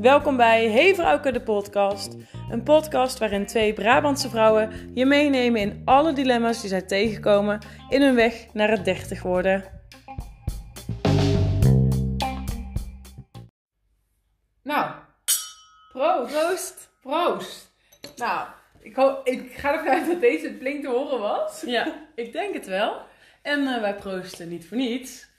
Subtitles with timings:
[0.00, 2.16] Welkom bij Hey Vrouwke de podcast.
[2.50, 7.58] Een podcast waarin twee Brabantse vrouwen je meenemen in alle dilemma's die zij tegenkomen
[7.88, 9.64] in hun weg naar het 30 worden.
[14.62, 14.90] Nou,
[15.92, 16.32] proost.
[16.32, 16.90] Proost!
[17.00, 17.72] Proost.
[18.16, 18.48] Nou,
[18.80, 21.62] ik, hoop, ik ga ervan uit dat deze blink te horen was.
[21.66, 23.08] Ja, ik denk het wel.
[23.42, 25.29] En eh, wij proosten niet voor niets.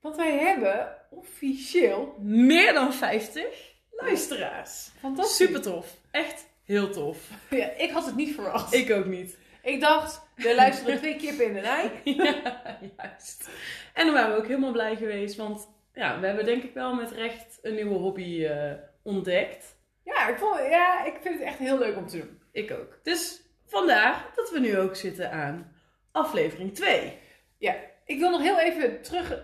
[0.00, 2.14] Want wij hebben officieel...
[2.18, 4.90] Meer dan 50 luisteraars.
[4.98, 5.36] Fantastisch.
[5.36, 5.96] Super tof.
[6.10, 7.28] Echt heel tof.
[7.50, 8.74] Ja, ik had het niet verwacht.
[8.74, 9.38] Ik ook niet.
[9.62, 11.90] Ik dacht, er luisteren twee kippen in de rij.
[12.04, 13.48] Ja, juist.
[13.94, 16.94] En dan waren we ook helemaal blij geweest, want ja, we hebben denk ik wel
[16.94, 19.78] met recht een nieuwe hobby eh, ontdekt.
[20.04, 22.40] Ja ik, vond, ja, ik vind het echt heel leuk om te doen.
[22.52, 22.98] Ik ook.
[23.02, 25.72] Dus vandaar dat we nu ook zitten aan
[26.12, 27.18] aflevering 2.
[27.58, 29.40] Ja, ik wil nog heel even terug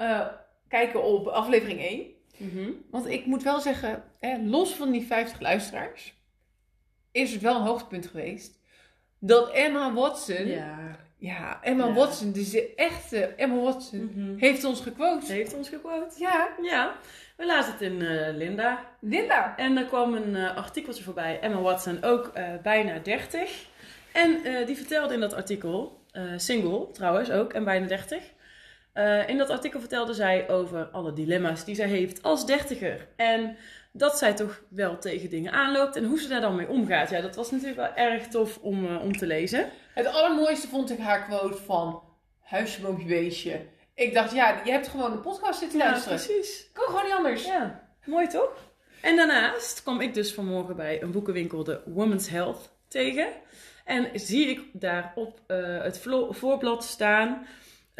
[0.00, 0.26] eh,
[0.68, 2.06] kijken op aflevering 1.
[2.90, 6.14] Want ik moet wel zeggen, hè, los van die 50 luisteraars,
[7.12, 8.58] is het wel een hoogtepunt geweest.
[9.18, 11.58] Dat Emma Watson, ja, Ja.
[11.62, 11.92] Emma Ja.
[11.92, 14.36] Watson, dus de echte Emma Watson, Mhm.
[14.38, 15.26] heeft ons gequote.
[15.26, 16.14] Ze heeft ons gequote.
[16.18, 16.94] Ja, Ja,
[17.36, 18.84] we lazen het in eh, Linda.
[19.00, 19.56] Linda.
[19.56, 21.40] En er kwam een eh, artikeltje voorbij.
[21.40, 23.66] Emma Watson, ook bijna 30.
[24.12, 26.00] En die vertelde in dat artikel,
[26.36, 28.22] single trouwens ook, en bijna 30.
[29.00, 33.08] Eh, in dat artikel vertelde zij over alle dilemma's die zij heeft als dertiger.
[33.16, 33.56] En
[33.92, 37.10] dat zij toch wel tegen dingen aanloopt en hoe ze daar dan mee omgaat.
[37.10, 39.70] Ja, dat was natuurlijk wel erg tof om, eh, om te lezen.
[39.94, 42.02] Het allermooiste vond ik haar quote van
[42.40, 43.60] huisje, boompje, beestje.
[43.94, 46.18] Ik dacht, ja, je hebt gewoon een podcast zitten luisteren.
[46.18, 46.70] precies.
[46.72, 47.44] Kan gewoon niet anders.
[47.44, 48.70] Ja, mooi toch?
[49.02, 53.28] En daarnaast kwam ik dus vanmorgen bij een boekenwinkel, de Women's Health, tegen.
[53.84, 57.46] En zie ik daar op eh, het voorblad staan: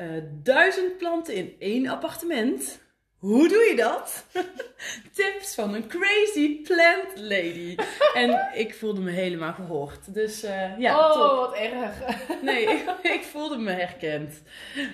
[0.00, 0.06] eh,
[0.42, 2.80] duizend planten in één appartement.
[3.18, 4.24] Hoe doe je dat?
[5.14, 7.76] Tips van een crazy plant lady.
[8.14, 10.14] en ik voelde me helemaal gehoord.
[10.14, 11.36] Dus eh, ja, oh, top.
[11.38, 11.94] wat erg.
[12.42, 14.42] Nee, ik, ik voelde me herkend.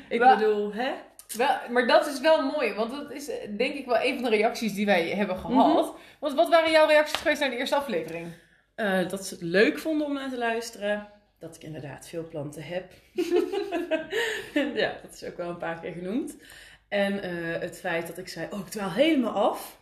[0.09, 0.93] Ik Wel- bedoel, hè?
[1.37, 4.31] Wel, maar dat is wel mooi, want dat is eh, denk ik wel een van
[4.31, 5.95] de reacties die wij hebben gehad.
[6.21, 8.33] Want wat waren jouw reacties geweest naar de eerste aflevering?
[9.09, 11.09] Dat ze het leuk vonden om naar te luisteren.
[11.39, 12.93] Dat ik inderdaad veel planten heb.
[14.83, 16.37] ja, dat is ook wel een paar keer genoemd.
[16.89, 19.79] En eh, het feit dat ik zei, oh, ik dwaal helemaal af.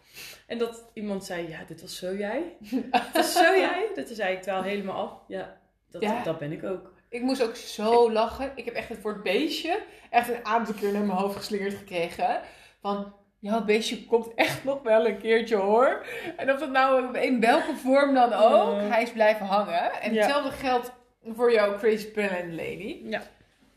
[0.47, 2.43] En dat iemand zei, ja, dit was zo jij.
[3.13, 3.89] was zo jij.
[3.95, 5.13] Dat zei ik, dwaal helemaal af.
[5.29, 5.57] Ja,
[5.91, 6.23] dat, Ja.
[6.23, 6.93] dat ben ik ook.
[7.09, 8.53] Ik moest ook zo lachen.
[8.55, 12.41] Ik heb echt het woord beestje echt een aantal keer naar mijn hoofd geslingerd gekregen.
[12.81, 16.07] Van, jouw beestje komt echt nog wel een keertje hoor.
[16.37, 19.93] En of dat nou in welke vorm dan ook, hij is blijven hangen.
[20.01, 20.21] En Ja.
[20.23, 20.93] hetzelfde geldt
[21.37, 23.01] voor jouw Crazy Plant Lady.
[23.05, 23.23] Ja.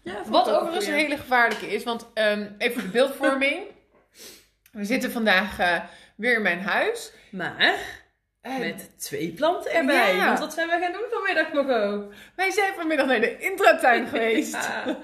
[0.01, 3.63] ja Wat overigens een hele gevaarlijke is, want ehm, even voor de beeldvorming.
[4.71, 5.79] We zitten vandaag eh,
[6.15, 7.11] weer in mijn huis.
[7.31, 7.75] Maar
[8.41, 10.15] En met twee planten erbij.
[10.15, 10.25] Ja.
[10.25, 12.13] Want wat zijn we gaan doen vanmiddag nog ook?
[12.35, 14.53] wij zijn vanmiddag naar de intratuin geweest.
[14.53, 14.97] Ja.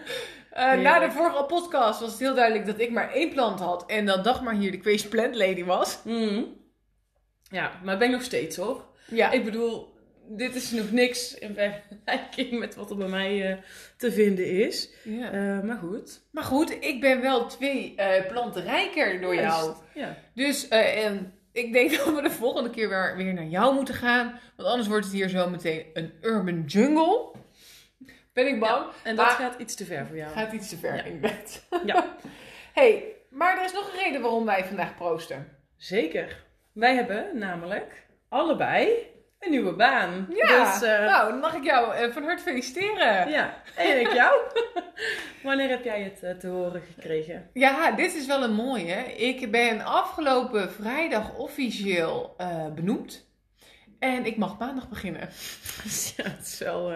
[0.52, 3.86] Eh, na de vorige podcast was het heel duidelijk dat ik maar één plant had.
[3.86, 6.00] En dat Dagmar hier de Crazy Plant Lady was.
[6.04, 6.44] Mhm.
[7.50, 8.86] Ja, maar ben ik nog steeds hoor.
[9.08, 9.93] Ja, Ik bedoel,
[10.28, 13.58] dit is nog niks in vergelijking met wat er bij mij eh,
[13.98, 14.90] te vinden is.
[15.04, 15.32] ja.
[15.32, 16.22] Eh, maar goed.
[16.32, 19.76] Maar goed, ik ben wel twee eh, planten rijker door jou.
[19.94, 20.18] Ja.
[20.34, 24.40] Dus en ik denk dat we de volgende keer weer, weer naar jou moeten gaan.
[24.56, 27.32] Want anders wordt het hier zo meteen een urban jungle.
[28.34, 28.86] Ben ik bang.
[29.04, 30.32] En dat Maar- gaat iets te ver voor jou.
[30.32, 31.04] Gaat iets te ver Ja.
[31.04, 31.64] in bed.
[31.86, 32.16] Ja,
[32.74, 35.48] hey, maar er is nog een reden waarom wij vandaag proosten.
[35.78, 36.44] zeker.
[36.74, 38.90] Wij hebben namelijk allebei
[39.46, 40.28] een nieuwe baan.
[40.36, 43.30] Ja, Dus, eh, nou, dan mag ik jou eh, van harte feliciteren.
[43.30, 43.62] ja.
[43.76, 44.42] En ik jou.
[45.44, 47.50] Wanneer heb jij het eh, te horen gekregen?
[47.54, 49.16] Ja, dit is wel een mooie.
[49.16, 52.36] Ik ben afgelopen vrijdag officieel
[52.76, 53.26] benoemd.
[54.00, 55.22] En ik mag maandag beginnen.
[56.18, 56.92] ja, het is wel...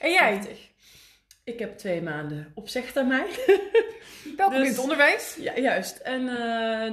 [0.00, 0.34] En jij?
[0.34, 0.70] heftig.
[1.44, 3.26] Ik heb twee maanden opzegtermijn.
[4.36, 5.36] Welkom Dus- in het onderwijs.
[5.40, 5.96] Ja, juist.
[5.96, 6.26] En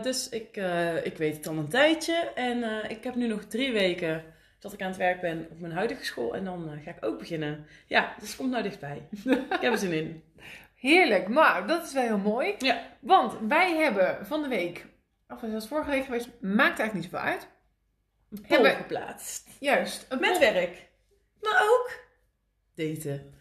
[0.01, 0.57] dus ik,
[1.03, 2.31] ik weet het al een tijdje.
[2.35, 4.23] En ik heb nu nog drie weken
[4.59, 6.35] dat ik aan het werk ben op mijn huidige school.
[6.35, 7.67] En dan eh, ga ik ook beginnen.
[7.87, 9.07] Ja, dus het komt nou dichtbij.
[9.49, 10.23] ik heb er zin in.
[10.75, 12.55] Heerlijk, maar dat is wel heel mooi.
[12.57, 12.81] Ja.
[12.99, 14.85] Want wij hebben van de week,
[15.27, 17.47] of was dat vorige week geweest, maakt eigenlijk niet zoveel uit.
[18.29, 19.47] Poll Hebben- geplaatst.
[19.59, 20.05] Juist.
[20.09, 20.87] Een Met werk.
[21.41, 21.91] Maar ook
[22.75, 23.33] daten.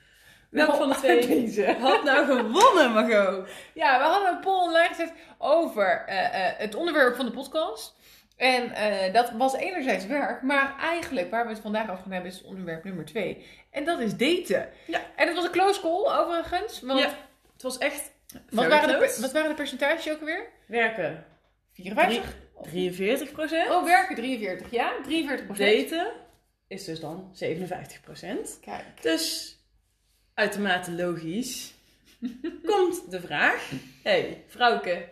[0.50, 1.76] Welk van de Nou, twee Deze.
[1.80, 3.48] had nou gewonnen, Margot?
[3.74, 7.96] Ja, we hadden een poll online gezet over eh, eh, het onderwerp van de podcast.
[8.38, 12.30] En eh, dat was enerzijds werk, maar eigenlijk waar we het vandaag over gaan hebben
[12.30, 13.46] is onderwerp nummer twee.
[13.70, 14.68] En dat is daten.
[14.86, 15.00] Ja.
[15.16, 17.14] En het was een close call overigens, want Ja.
[17.52, 18.10] Het was echt
[18.50, 19.20] Wat waren, de, close.
[19.20, 20.46] wat waren de percentages ook weer?
[20.66, 21.24] Werken
[21.72, 22.36] 54?
[22.62, 23.70] 43 procent.
[23.70, 24.92] Oh, werken 43, ja?
[25.02, 26.12] 43% Daten
[26.68, 28.58] is dus dan 57 procent.
[28.60, 28.84] Kijk.
[29.00, 29.56] Dus
[30.34, 31.72] uitermate logisch
[32.66, 33.70] komt de vraag:
[34.02, 35.08] hey, vrouwke,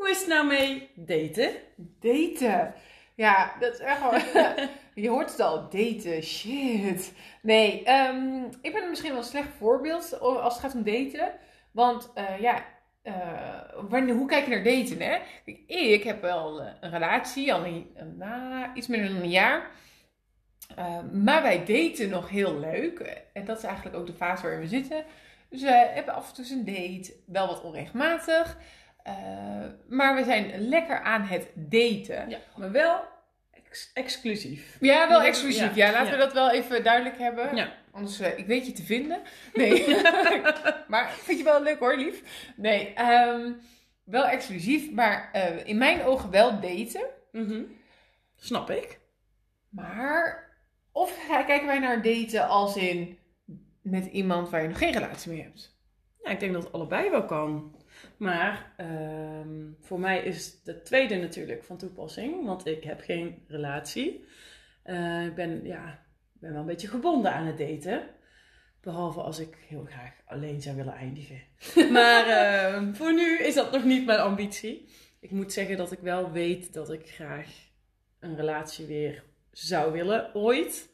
[0.00, 1.50] hoe is het nou mee daten?
[2.00, 2.74] Daten.
[3.14, 4.44] Ja, dat is echt wel...
[5.04, 6.22] je hoort het al, daten.
[6.22, 7.12] Shit.
[7.42, 11.32] Nee, ehm, ik ben misschien wel een slecht voorbeeld als het gaat om daten.
[11.72, 12.64] Want eh, ja,
[13.02, 13.14] eh,
[13.88, 15.18] wanneer, hoe kijk je naar daten, hè?
[15.44, 19.70] Kijk, ik heb wel eh, een relatie, al een, na, iets meer dan een jaar.
[20.76, 23.24] Eh, maar wij daten nog heel leuk.
[23.32, 25.04] En dat is eigenlijk ook de fase waarin we zitten.
[25.48, 28.58] Dus we hebben af en toe een date, wel wat onregelmatig.
[29.02, 29.14] Eh,
[29.88, 32.28] maar we zijn lekker aan het daten.
[32.30, 33.00] Ja, maar wel
[33.52, 34.76] ex- exclusief.
[34.80, 35.74] Ja, wel exclusief.
[35.74, 37.56] ja, Ja, laten we dat wel even duidelijk hebben.
[37.56, 37.72] Ja.
[37.92, 39.20] Anders, eh, ik weet je te vinden.
[39.54, 39.86] Nee.
[40.88, 42.22] maar vind je wel leuk hoor, lief.
[42.56, 43.52] Nee, ehm,
[44.04, 44.90] wel exclusief.
[44.92, 47.06] Maar eh, in mijn ogen wel daten.
[47.32, 47.62] Mhm.
[48.36, 48.98] Snap ik.
[49.68, 50.48] Maar
[50.92, 53.18] of kijken wij naar daten als in
[53.82, 55.78] met iemand waar je nog geen relatie mee hebt?
[56.22, 57.74] Ja, ik denk dat het allebei wel kan.
[58.20, 64.24] Maar ehm, voor mij is de tweede natuurlijk van toepassing, want ik heb geen relatie.
[64.82, 66.02] Eh, ik ben, ja,
[66.32, 68.02] ben wel een beetje gebonden aan het daten.
[68.80, 71.40] Behalve als ik heel graag alleen zou willen eindigen.
[71.92, 74.88] Maar ehm, voor nu is dat nog niet mijn ambitie.
[75.20, 77.48] Ik moet zeggen dat ik wel weet dat ik graag
[78.18, 80.90] een relatie weer zou willen, ooit.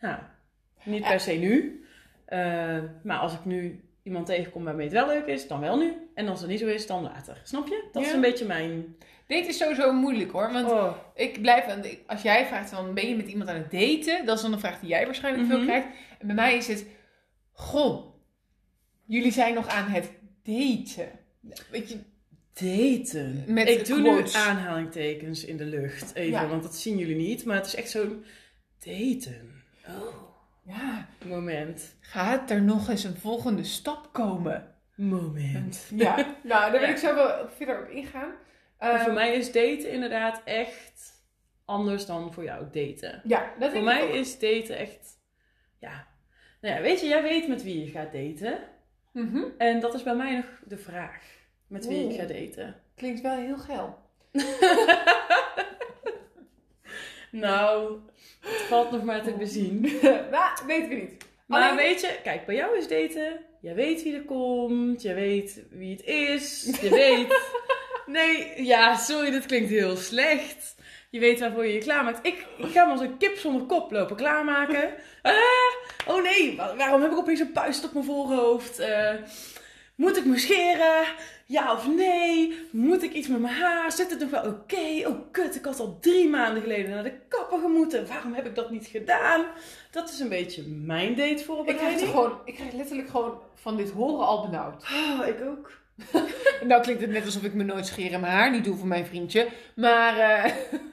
[0.00, 0.38] Ja,
[0.84, 1.84] niet per se nu.
[2.24, 5.92] Eh, maar als ik nu iemand tegenkom waarmee het wel leuk is, dan wel nu.
[6.14, 7.40] En als het niet zo is, dan later.
[7.44, 7.88] Snap je?
[7.92, 8.96] Dat is een beetje mijn...
[9.26, 10.52] Daten is sowieso moeilijk hoor.
[10.52, 11.64] Want Oh, ik blijf,
[12.06, 14.58] als jij vraagt van ben je met iemand aan het daten, dat is dan een
[14.58, 15.66] vraag die jij waarschijnlijk veel Mhm.
[15.66, 15.86] krijgt.
[16.18, 16.86] En bij mij is het,
[17.52, 18.14] goh,
[19.06, 20.10] jullie zijn nog aan het
[20.42, 21.08] daten.
[21.70, 21.96] Weet je,
[22.52, 23.44] daten.
[23.46, 24.34] Met ik doe quotes.
[24.34, 26.14] nu aanhalingtekens in de lucht.
[26.14, 26.48] Even, Ja.
[26.48, 27.44] want dat zien jullie niet.
[27.44, 28.24] Maar het is echt zo'n
[28.78, 29.62] daten.
[29.88, 30.22] Oh,
[30.66, 31.94] ja, moment.
[32.00, 34.74] gaat er nog eens een volgende stap komen?
[34.96, 35.86] Moment.
[35.96, 36.86] Ja, nou, daar wil Ja.
[36.88, 38.32] ik zo wel verder op ingaan.
[38.78, 41.12] Maar Ehm, voor mij is daten inderdaad echt
[41.64, 43.20] anders dan voor jou daten.
[43.24, 44.08] ja, dat Voor denk ik mij ook.
[44.14, 45.08] is daten echt...
[45.78, 46.06] Ja.
[46.60, 48.58] Nou ja, weet je, jij weet met wie je gaat daten.
[49.12, 49.42] Mhm.
[49.58, 51.22] En dat is bij mij nog de vraag.
[51.66, 52.80] Met wie ik ga daten.
[52.96, 53.98] Klinkt wel heel geil.
[57.40, 57.98] Nou,
[58.40, 59.80] het valt nog maar te bezien.
[60.30, 61.24] nou, weten we niet.
[61.46, 63.40] Maar Alleen- weet je, kijk, bij jou is daten.
[63.60, 65.02] Je weet wie er komt.
[65.02, 66.78] Je weet wie het is.
[66.80, 67.40] Je weet.
[68.06, 70.74] Nee, ja, sorry, dit klinkt heel slecht.
[71.10, 72.26] Je weet waarvoor je je klaarmaakt.
[72.26, 74.94] Ik, ik ga me als een kip zonder kop lopen klaarmaken.
[75.22, 75.34] Ah,
[76.14, 78.78] oh nee, wa- waarom heb ik opeens een puist op mijn voorhoofd?
[78.78, 79.10] Eh,
[79.94, 81.04] moet ik me scheren?
[81.46, 82.58] Ja of nee?
[82.70, 83.92] Moet ik iets met mijn haar?
[83.92, 85.08] Zit het nog wel oké?
[85.08, 88.06] Oh kut, ik had al drie maanden geleden naar de kapper gemoeten.
[88.06, 89.44] Waarom heb ik dat niet gedaan?
[89.90, 93.90] Dat is een beetje mijn date Ik krijg, gewoon, ik krijg letterlijk gewoon van dit
[93.90, 94.82] horen al benauwd.
[94.82, 95.70] Oh, ik ook.
[96.64, 98.86] Nou klinkt het net alsof ik me nooit scheren en mijn haar niet doe voor
[98.86, 99.48] mijn vriendje.
[99.74, 100.52] Maar eh,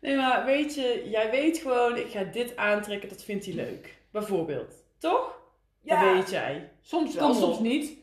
[0.00, 3.96] Nee, maar weet je, jij weet gewoon, ik ga dit aantrekken, dat vindt hij leuk.
[4.10, 4.74] Bijvoorbeeld.
[4.98, 5.38] Toch?
[5.80, 6.04] Ja.
[6.04, 6.70] Dat weet jij.
[6.82, 8.02] soms wel, soms niet.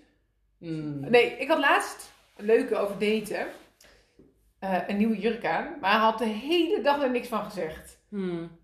[0.61, 0.99] Hmm.
[1.09, 3.47] Nee, ik had laatst een leuke over daten.
[4.59, 5.79] Eh, een nieuwe jurk aan.
[5.79, 7.99] Maar hij had de hele dag er niks van gezegd.
[8.09, 8.59] Hmm.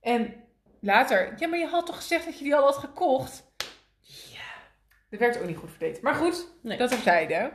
[0.00, 0.44] En
[0.80, 3.52] later, ja, maar je had toch gezegd dat je die al had gekocht?
[4.32, 4.52] Ja.
[5.10, 6.02] Dat werkt ook niet goed voor daten.
[6.02, 6.78] Maar goed, Nee.
[6.78, 7.52] dat terzijde.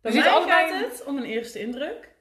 [0.00, 2.14] Bij mij allebei- gaat het om een eerste indruk.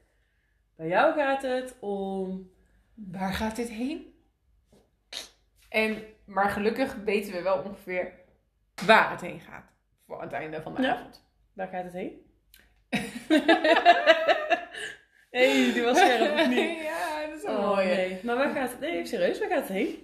[0.76, 2.52] Bij jou gaat het om...
[2.94, 4.14] Waar gaat dit heen?
[5.70, 8.14] En, maar gelukkig weten we wel ongeveer
[8.86, 9.69] waar het heen gaat.
[10.10, 10.94] Voor het einde van de Ja.
[10.94, 11.24] avond.
[11.54, 12.12] Waar gaat het heen?
[15.32, 16.80] hey, die was scherp of niet?
[16.92, 17.86] ja, dat is een Oh, mooie.
[17.96, 18.20] nee.
[18.24, 18.80] Maar waar gaat het...
[18.80, 19.98] Nee, serieus, waar gaat het heen?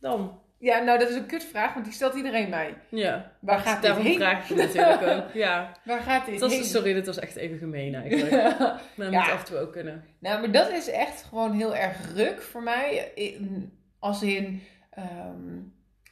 [0.00, 0.40] Dan.
[0.58, 2.74] Ja, nou dat is een kutvraag, want die stelt iedereen mij.
[2.88, 3.32] Ja.
[3.40, 4.16] Waar gaat dit Daarom heen?
[4.16, 5.32] vraag het natuurlijk ook.
[5.44, 5.72] Ja.
[5.84, 6.64] Waar gaat dit was, heen?
[6.64, 8.30] sorry, dit was echt even gemeen eigenlijk.
[8.32, 9.20] Maar dat Ja.
[9.20, 10.04] moet af en toe ook kunnen.
[10.18, 13.12] Nou, maar dat is echt gewoon heel erg ruk voor mij.
[13.14, 15.58] In- Als in, ehm,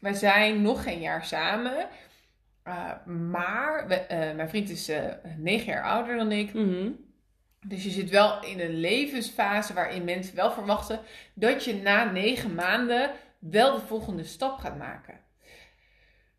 [0.01, 1.87] wij zijn nog geen jaar samen.
[2.69, 5.05] Uh, maar we- eh, mijn vriend is eh,
[5.37, 6.55] negen jaar ouder dan ik.
[6.55, 6.91] Mhm.
[7.67, 11.01] Dus je zit wel in een levensfase waarin mensen wel verwachten
[11.35, 15.21] dat je na negen maanden wel de volgende stap gaat maken.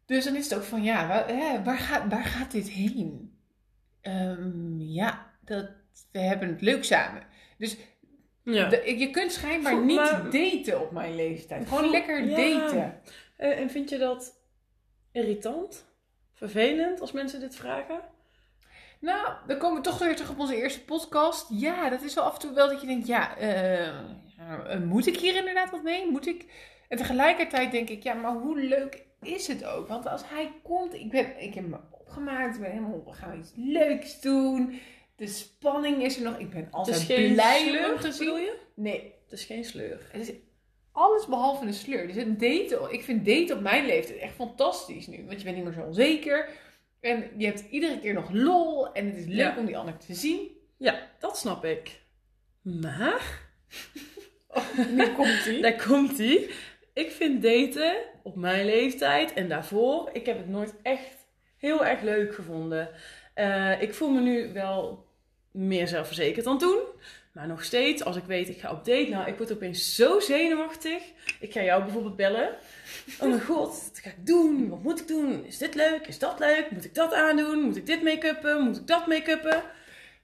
[0.06, 3.38] Dus dan is het ook van ja, wa- hè, waar, gaat, waar gaat dit heen?
[4.02, 5.70] Ehm, ja, dat,
[6.12, 7.24] we hebben het leuk samen.
[7.58, 7.78] Dus
[8.44, 8.70] Ja.
[8.70, 11.68] de- je kunt schijnbaar Voel- niet maar- daten op mijn leeftijd.
[11.68, 12.36] Gewoon lekker ja.
[12.60, 13.02] daten.
[13.38, 14.34] Eh, en vind je dat
[15.12, 15.94] irritant?
[16.36, 18.00] Vervelend als mensen dit vragen?
[19.00, 21.48] Nou, dan komen we toch weer terug op onze eerste podcast.
[21.50, 25.08] Ja, dat is wel af en toe wel dat je denkt, ja, eh, eh, moet
[25.08, 26.12] ik hier inderdaad wat mee?
[26.12, 26.46] Moet ik?
[26.90, 29.88] En tegelijkertijd denk ik, ja, maar hoe leuk is het ook?
[29.88, 33.40] Want als hij komt, ik, ben, ik heb me opgemaakt, ik ben helemaal, we gaan
[33.40, 34.80] iets leuks doen.
[35.16, 36.38] De spanning is er nog.
[36.38, 37.60] Ik ben Het altijd is geen blij
[38.08, 38.58] sleur, je?
[38.76, 40.08] Nee, Het is geen sleur.
[40.12, 40.36] het is
[40.96, 42.08] alles behalve een sleur.
[42.08, 45.26] Dus een date, ik vind daten op mijn leeftijd echt fantastisch nu.
[45.26, 46.50] Want je bent niet meer zo onzeker.
[47.00, 48.92] En je hebt iedere keer nog lol.
[48.94, 49.58] En het is leuk Ja.
[49.58, 50.50] om die ander te zien.
[50.78, 52.02] Ja, dat snap ik.
[52.62, 53.42] Maar,
[54.96, 55.62] Nu komt ie.
[55.62, 56.50] daar komt ie.
[56.94, 62.02] Ik vind daten op mijn leeftijd en daarvoor, ik heb het nooit echt heel erg
[62.02, 62.90] leuk gevonden.
[63.34, 65.06] Eh, ik voel me nu wel
[65.52, 66.80] meer zelfverzekerd dan toen.
[67.36, 70.20] Maar nog steeds, als ik weet ik ga op date, nou, ik word opeens zo
[70.20, 71.04] zenuwachtig.
[71.40, 72.50] Ik ga jou bijvoorbeeld bellen.
[73.20, 74.70] Oh mijn god, wat ga ik doen?
[74.70, 75.46] Wat moet ik doen?
[75.46, 76.08] Is dit leuk?
[76.08, 76.72] Is dat leuk?
[76.72, 77.62] Moet ik dat aandoen?
[77.62, 78.62] Moet ik dit make-uppen?
[78.62, 79.62] Moet ik dat make-uppen?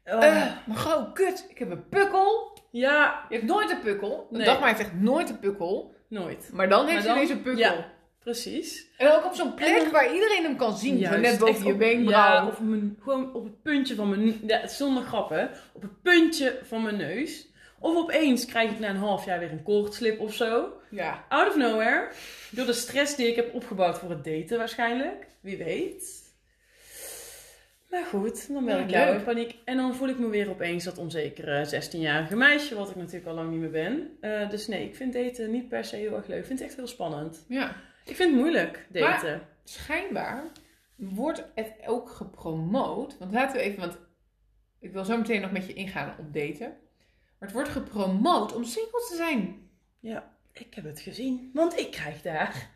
[0.05, 1.45] Oh, Eh, maar gewoon, kut.
[1.49, 2.57] Ik heb een pukkel.
[2.71, 4.27] ja, Je hebt nooit een pukkel.
[4.29, 4.45] Nee.
[4.45, 5.95] Dagmar heeft echt nooit een pukkel.
[6.07, 6.49] nooit.
[6.53, 7.59] Maar dan heeft Maar ze dan- ineens een pukkel.
[7.61, 7.91] ja.
[8.23, 8.87] Precies.
[8.97, 10.93] En ook op zo'n plek dan- waar iedereen hem kan zien.
[10.95, 12.33] zo Juist, net boven je wenkbrauw.
[12.43, 14.39] Ja, of mijn, gewoon op het puntje van mijn...
[14.47, 15.49] Ja, zonder grappen.
[15.73, 17.47] Op het puntje van mijn neus.
[17.79, 20.73] Of opeens krijg ik na een half jaar weer een koortslip of zo.
[20.89, 21.25] ja.
[21.29, 22.07] Out of nowhere.
[22.49, 25.27] Door de stress die ik heb opgebouwd voor het daten waarschijnlijk.
[25.41, 26.19] Wie weet.
[27.89, 29.55] Maar goed, dan ben ik jou in paniek.
[29.65, 32.75] En dan voel ik me weer opeens dat onzekere 16-jarige meisje.
[32.75, 34.17] Wat ik natuurlijk al lang niet meer ben.
[34.21, 36.39] Eh, dus nee, ik vind daten niet per se heel erg leuk.
[36.39, 37.45] Ik vind het echt heel spannend.
[37.47, 37.75] ja.
[38.05, 39.47] Ik vind het moeilijk, daten.
[39.63, 40.43] schijnbaar
[40.95, 43.17] wordt het ook gepromoot.
[43.17, 43.97] Want laten we even, want
[44.79, 46.67] ik wil zo meteen nog met je ingaan op daten.
[47.39, 49.69] Maar het wordt gepromoot om single te zijn.
[49.99, 51.49] Ja, ik heb het gezien.
[51.53, 52.69] Want ik krijg daar.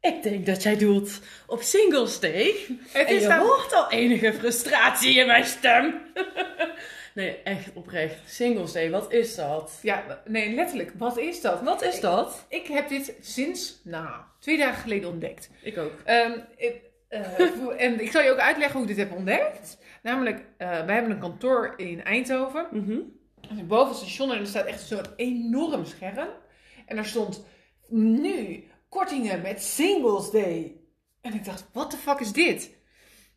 [0.00, 2.54] Ik denk dat jij doelt op Singles Day.
[2.88, 5.94] Het en is je daar- hoort al enige frustratie in mijn stem.
[7.14, 8.30] nee, echt oprecht.
[8.30, 9.78] Singles Day, wat is dat?
[9.82, 10.92] Ja, nee, letterlijk.
[10.98, 11.62] Wat is dat?
[11.62, 12.46] Wat is dat?
[12.48, 15.50] Ik heb dit sinds, nou, twee dagen geleden ontdekt.
[15.62, 15.92] Ik ook.
[16.04, 17.40] Ehm, ik, eh,
[17.84, 19.78] en ik zal je ook uitleggen hoe ik dit heb ontdekt.
[20.02, 22.66] Namelijk, eh, wij hebben een kantoor in Eindhoven.
[23.40, 26.28] Is boven het station en er staat echt zo'n enorm scherm.
[26.86, 27.44] En daar stond
[27.88, 30.76] nu kortingen met Singles Day.
[31.20, 32.70] En ik dacht, wat de fuck is dit?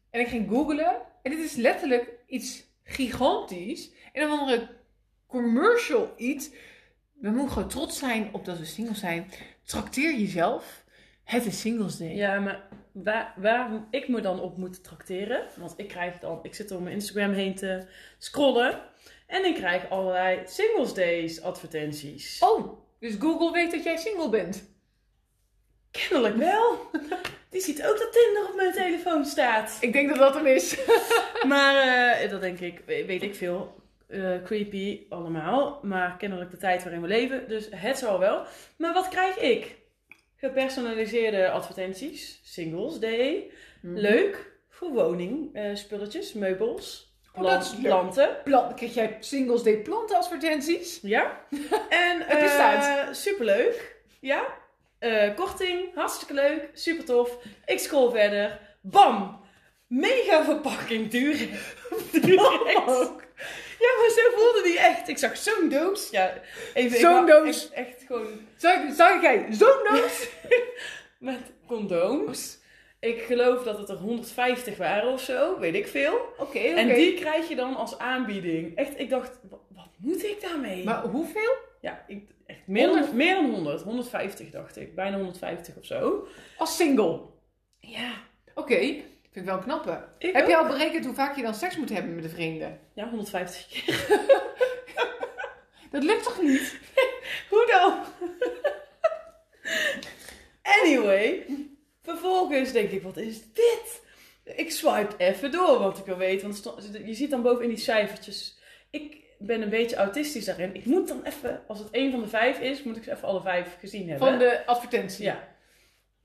[0.10, 1.02] En ik ging googlen.
[1.22, 3.92] En dit is letterlijk iets gigantisch.
[4.14, 4.70] En een andere
[5.28, 6.50] commercial iets.
[7.14, 9.32] We moeten gewoon trots zijn op dat we single zijn.
[9.64, 10.84] Trakteer jezelf.
[11.24, 12.16] Het is Singles Day.
[12.16, 15.48] Ja, maar waar, waar ik me dan op moet trakteren.
[15.58, 17.88] Want ik krijg dan, ik zit door mijn Instagram heen te
[18.18, 18.82] scrollen.
[19.28, 22.40] En ik krijg allerlei Singles Days advertenties.
[22.40, 24.73] Oh, dus Google weet dat jij single bent.
[25.94, 26.90] Kennelijk wel.
[27.50, 29.78] Die ziet ook dat Tinder op mijn telefoon staat.
[29.80, 30.78] Ik denk dat dat hem is.
[31.48, 31.76] Maar
[32.22, 33.76] eh, dat denk ik, we- weet ik veel.
[34.08, 35.80] eh, creepy allemaal.
[35.82, 37.48] Maar kennelijk de tijd waarin we leven.
[37.48, 38.44] Dus het zal wel.
[38.78, 39.76] Maar wat krijg ik?
[40.38, 42.40] Gepersonaliseerde advertenties.
[42.44, 43.52] Singles Day.
[43.82, 43.96] Mhm.
[43.98, 44.52] Leuk.
[44.70, 45.56] Voor woning.
[45.56, 47.12] eh, spulletjes, meubels.
[47.36, 48.30] Oh, plant- planten.
[48.44, 51.00] Plant, krijg jij Singles Day plantenadvertenties?
[51.02, 51.40] Ja.
[51.90, 53.16] En Heb je staat?
[53.18, 53.96] superleuk.
[54.20, 54.46] Ja.
[55.04, 55.96] Eh, korting.
[55.96, 56.70] Hartstikke leuk.
[56.74, 57.38] Super tof.
[57.66, 58.60] Ik scroll verder.
[58.82, 59.42] Bam.
[59.88, 61.10] Mega verpakking.
[61.10, 61.58] Durex.
[62.86, 63.22] Ook.
[63.80, 65.08] Ja, maar zo voelde die echt.
[65.08, 66.10] Ik zag zo'n doos.
[66.10, 66.34] Ja,
[66.74, 67.72] even, Zo'n doos.
[67.72, 70.28] Echt, echt gewoon Zag, zag jij zo'n doos?
[71.20, 72.58] met condooms.
[73.00, 76.14] Ik geloof dat het er 150 waren of zo, weet ik veel.
[76.14, 76.60] Oké, oké.
[76.60, 78.76] En die krijg je dan als aanbieding.
[78.76, 80.84] Echt, ik dacht, wat, wat moet ik daarmee?
[80.84, 81.56] Maar hoeveel?
[81.82, 83.14] Ja, ik, echt meer dan, 100?
[83.14, 83.82] meer dan 100.
[83.82, 84.96] 150 dacht ik.
[84.96, 86.28] Bijna 150 of zo.
[86.58, 87.22] Als single.
[87.80, 88.14] Ja.
[88.56, 90.04] Oké, vind ik wel een knappe.
[90.18, 90.50] Ik Heb ook.
[90.50, 92.80] je al berekend hoe vaak je dan seks moet hebben met de vrienden?
[92.94, 94.08] Ja, 150 keer.
[95.92, 96.80] Dat lukt toch niet?
[97.50, 98.04] Hoe dan?
[100.62, 101.46] anyway,
[102.04, 104.02] vervolgens denk ik, wat is dit?
[104.44, 108.58] Ik swipe even door, want ik wil weten, want je ziet dan bovenin die cijfertjes.
[108.90, 110.76] Ik ben een beetje autistisch daarin.
[110.76, 113.28] Ik moet dan even, als het één van de vijf is, moet ik ze even
[113.28, 114.28] alle vijf gezien hebben.
[114.28, 115.26] Van de advertentie.
[115.26, 115.48] Ja.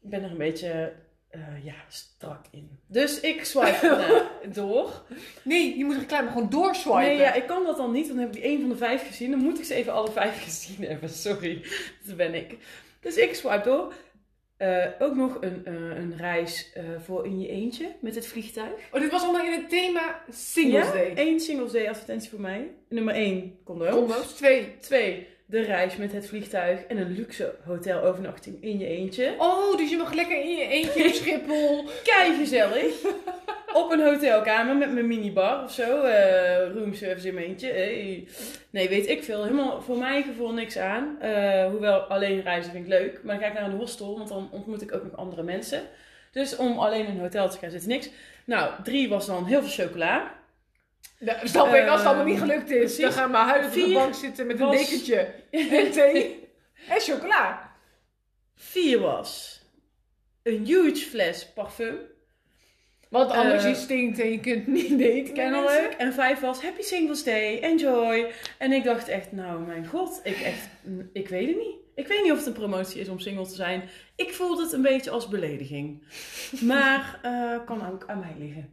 [0.03, 0.93] Ik ben er een beetje,
[1.29, 2.79] eh, ja, strak in.
[2.87, 4.23] Dus ik swipe
[4.61, 5.03] door.
[5.43, 7.01] Nee, je moet reclame gewoon doorswipen.
[7.01, 8.77] Nee, ja, ik kan dat dan niet, want dan heb ik die één van de
[8.77, 9.31] vijf gezien.
[9.31, 11.09] Dan moet ik ze even alle vijf gezien hebben.
[11.09, 11.63] Sorry,
[12.07, 12.57] dat ben ik.
[13.01, 13.95] Dus ik swipe door.
[14.59, 18.73] Eh, ook nog een, eh, een reis eh, voor in je eentje met het vliegtuig.
[18.93, 21.12] Oh, dit was allemaal in het thema Singles ja, Day.
[21.15, 22.71] één Singles Day advertentie voor mij.
[22.88, 23.91] Nummer één, condoom.
[23.91, 24.33] Condoms.
[24.33, 24.77] Twee.
[24.81, 29.35] Twee, de reis met het vliegtuig en een luxe hotelovernachting in je eentje.
[29.38, 31.85] Oh, dus je mag lekker in je eentje op Schiphol.
[32.05, 32.95] Kei gezellig.
[33.73, 36.03] Op een hotelkamer met mijn minibar of zo.
[36.03, 37.69] eh roomservice in mijn eentje.
[37.73, 38.29] Hey.
[38.71, 39.43] Nee, weet ik veel.
[39.43, 41.17] Helemaal voor mijn gevoel niks aan.
[41.21, 43.21] Eh, hoewel alleen reizen vind ik leuk.
[43.23, 45.83] Maar dan ga ik naar een hostel, want dan ontmoet ik ook nog andere mensen.
[46.33, 48.09] Dus om alleen in een hotel te gaan zit niks.
[48.45, 50.35] Nou, drie was dan heel veel chocola.
[51.19, 52.99] Nou, snap ik, als het allemaal niet gelukt is, precies.
[53.01, 55.17] dan gaan we huilen op de bank zitten met een dekentje
[55.51, 56.49] en thee
[56.89, 57.73] en chocola.
[58.57, 59.61] Vier was
[60.43, 61.99] een huge fles parfum.
[63.11, 65.95] Want anders Eh, je stinkt en je kunt niet daten, Kennelijk.
[65.99, 68.31] En vijf was Happy Singles Day, enjoy.
[68.59, 71.77] En ik dacht echt, nou mijn god, ik echt, mm, ik weet het niet.
[71.95, 73.88] Ik weet niet of het een promotie is om single te zijn.
[74.17, 76.03] Ik voelde het een beetje als belediging.
[76.61, 78.73] Maar eh, kan ook aan mij liggen.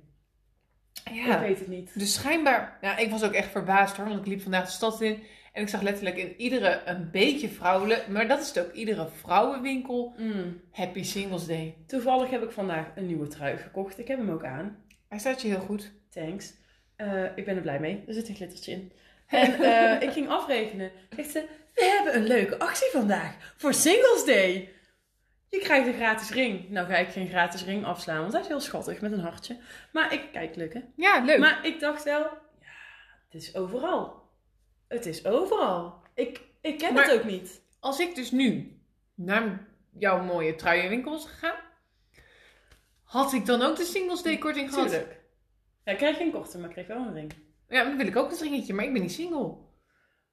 [1.04, 2.00] Ik weet het niet.
[2.00, 5.02] Dus schijnbaar, nou, ik was ook echt verbaasd hoor, want ik liep vandaag de stad
[5.02, 5.24] in
[5.56, 9.08] en ik zag letterlijk in iedere een beetje vrouwelijk, maar dat is het ook, iedere
[9.08, 10.62] vrouwenwinkel Mm.
[10.72, 11.76] Happy Singles Day.
[11.88, 14.00] Toevallig heb ik vandaag een nieuwe trui gekocht.
[14.00, 14.84] Ik heb hem ook aan.
[15.10, 15.92] Hij staat je heel goed.
[16.10, 16.54] Thanks.
[16.96, 18.04] Eh, ik ben er blij mee.
[18.08, 18.92] Er zit een glittertje in.
[19.28, 20.92] En eh, ik ging afrekenen.
[21.16, 24.70] Zegt ze, we hebben een leuke actie vandaag voor Singles Day.
[25.50, 26.70] Je krijgt een gratis ring.
[26.70, 29.58] Nou ga ik geen gratis ring afslaan, want dat is heel schattig met een hartje.
[29.92, 30.94] Maar ik, kijk, lukken.
[30.96, 31.40] Ja, leuk.
[31.40, 32.22] Maar ik dacht wel,
[32.60, 32.76] ja,
[33.30, 34.25] het is overal.
[34.88, 36.02] Het is overal.
[36.14, 37.62] Ik, ik ken Maar- het ook niet.
[37.80, 38.80] Als ik dus nu
[39.16, 41.56] naar jouw mooie truienwinkels ga,
[43.04, 44.90] had ik dan ook de Singles Day korting gehad?
[44.90, 45.20] Tuurlijk.
[45.84, 47.34] Ja, ik krijg geen korting, maar ik kreeg wel een ring.
[47.70, 49.56] Ja, dan wil ik ook een ringetje, maar ik ben niet single.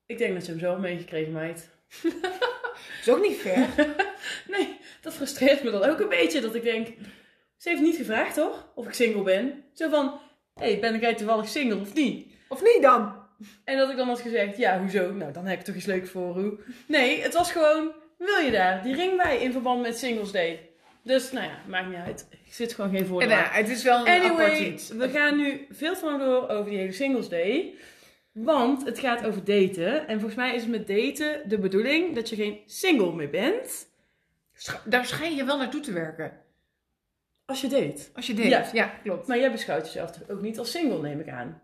[0.06, 1.71] Ik denk dat je hem zelf meegekregen, meid.
[3.00, 3.68] Is ook niet fair.
[4.49, 6.40] Nee, dat frustreert me dan ook een beetje.
[6.40, 6.87] Dat ik denk,
[7.56, 8.73] ze heeft niet gevraagd toch?
[8.75, 9.64] Of ik single ben.
[9.73, 10.21] Zo van,
[10.54, 12.32] hé, hey, ben jij toevallig single of niet?
[12.49, 13.21] of niet dan?
[13.64, 15.12] En dat ik dan had gezegd, ja, hoezo?
[15.12, 16.58] Nou, dan heb ik toch iets leuks voor u.
[16.87, 20.70] Nee, het was gewoon, wil je daar die ring bij in verband met Singles Day?
[21.04, 22.26] Dus, nou ja, maakt niet uit.
[22.30, 23.28] Ik zit gewoon geen En, voordeel.
[23.28, 24.88] nou, het is wel een apart Anyway, iets.
[24.88, 27.75] we gaan nu veel te lang door over die hele Singles Day.
[28.33, 30.07] Want het gaat over daten.
[30.09, 33.88] En volgens mij is het met daten de bedoeling dat je geen single meer bent.
[34.85, 36.40] Daar schijn je wel naartoe te werken.
[37.44, 38.02] Als je date.
[38.14, 38.48] Als je date.
[38.48, 38.68] Ja.
[38.72, 39.26] Ja, klopt.
[39.26, 41.62] Maar jij beschouwt jezelf toch ook niet als single, neem ik aan.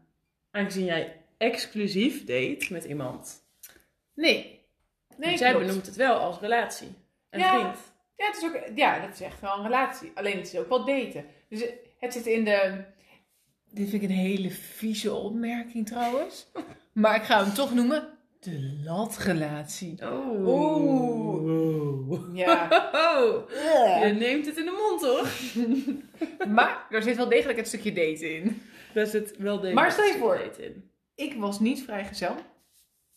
[0.50, 3.42] Aangezien jij exclusief date met iemand.
[4.14, 4.66] Nee.
[5.16, 5.66] Nee, jij klopt.
[5.66, 6.88] benoemt het wel als relatie.
[7.30, 7.50] En Ja.
[7.60, 7.76] vriend.
[8.16, 10.10] Ja, het is ook, ja, dat is echt wel een relatie.
[10.14, 11.24] Alleen het is ook wel daten.
[11.48, 11.64] Dus
[11.98, 12.84] het zit in de...
[13.70, 16.46] Dit vind ik een hele vieze opmerking trouwens.
[16.92, 18.08] Maar ik ga hem toch noemen.
[18.40, 19.98] De latrelatie.
[21.08, 22.36] Oh.
[22.36, 22.68] Ja.
[23.18, 23.50] Oh.
[24.06, 25.28] Je neemt het in de mond hoor.
[26.54, 28.62] maar er zit wel degelijk het stukje daten in.
[28.94, 30.36] Daar zit wel degelijk Maar stel je voor.
[31.18, 32.34] Ik was niet vrijgezel.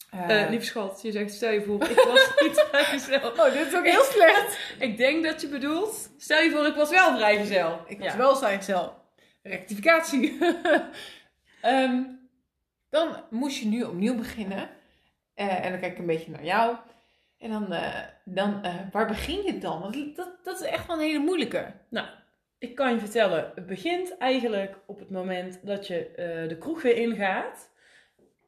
[0.09, 3.29] Eh lieve schat, je zegt stel je voor, ik was niet vrijgezel.
[3.31, 4.75] Oh, dit is ook heel slecht.
[4.79, 7.79] Ik denk dat je bedoelt, stel je voor, ik was wel vrijgezel.
[7.87, 8.17] Ik was Ja.
[8.17, 8.95] wel vrijgezel.
[9.43, 10.37] Rectificatie.
[11.61, 12.03] Ehm,
[12.89, 14.69] dan moest je nu opnieuw beginnen.
[15.33, 16.75] Eh, en dan kijk ik een beetje naar jou.
[17.37, 17.75] En dan,
[18.25, 18.61] dan
[18.91, 19.79] waar begin je dan?
[19.81, 21.73] Want dat, dat is echt wel een hele moeilijke.
[22.57, 26.11] Ik kan je vertellen, het begint eigenlijk op het moment dat je
[26.49, 27.69] de kroeg weer ingaat.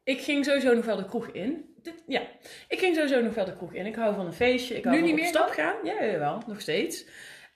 [0.04, 1.74] Ik ging sowieso nog wel de kroeg in.
[1.82, 2.22] Dit, ja,
[2.68, 3.86] ik ging sowieso nog wel de kroeg in.
[3.86, 4.74] Ik hou van een feestje.
[4.76, 5.74] Ik hou Nu van niet op meer stap gaan.
[5.82, 7.06] Ja, jawel, nog steeds.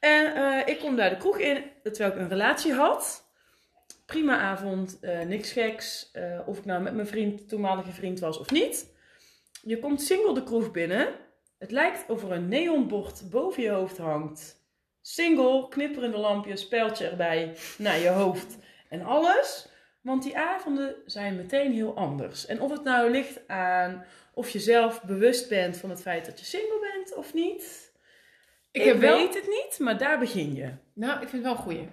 [0.00, 3.26] En eh, ik kom daar de kroeg in, terwijl ik een relatie had.
[4.06, 6.10] Prima avond, eh, niks geks.
[6.12, 8.96] eh, of ik nou met mijn vriend, toenmalige vriend was of niet.
[9.62, 11.08] Je komt single de kroeg binnen.
[11.58, 14.56] Het lijkt of er een neonbord boven je hoofd hangt.
[15.02, 18.58] Single, knipperende lampjes, speltje erbij naar je hoofd
[18.88, 19.68] en alles.
[20.00, 22.46] Want die avonden zijn meteen heel anders.
[22.46, 26.38] En of het nou ligt aan of je zelf bewust bent van het feit dat
[26.38, 27.92] je single bent of niet.
[28.70, 30.72] Ik, wel- weet het niet, maar daar begin je.
[30.94, 31.88] Nou, ik vind het wel een goeie.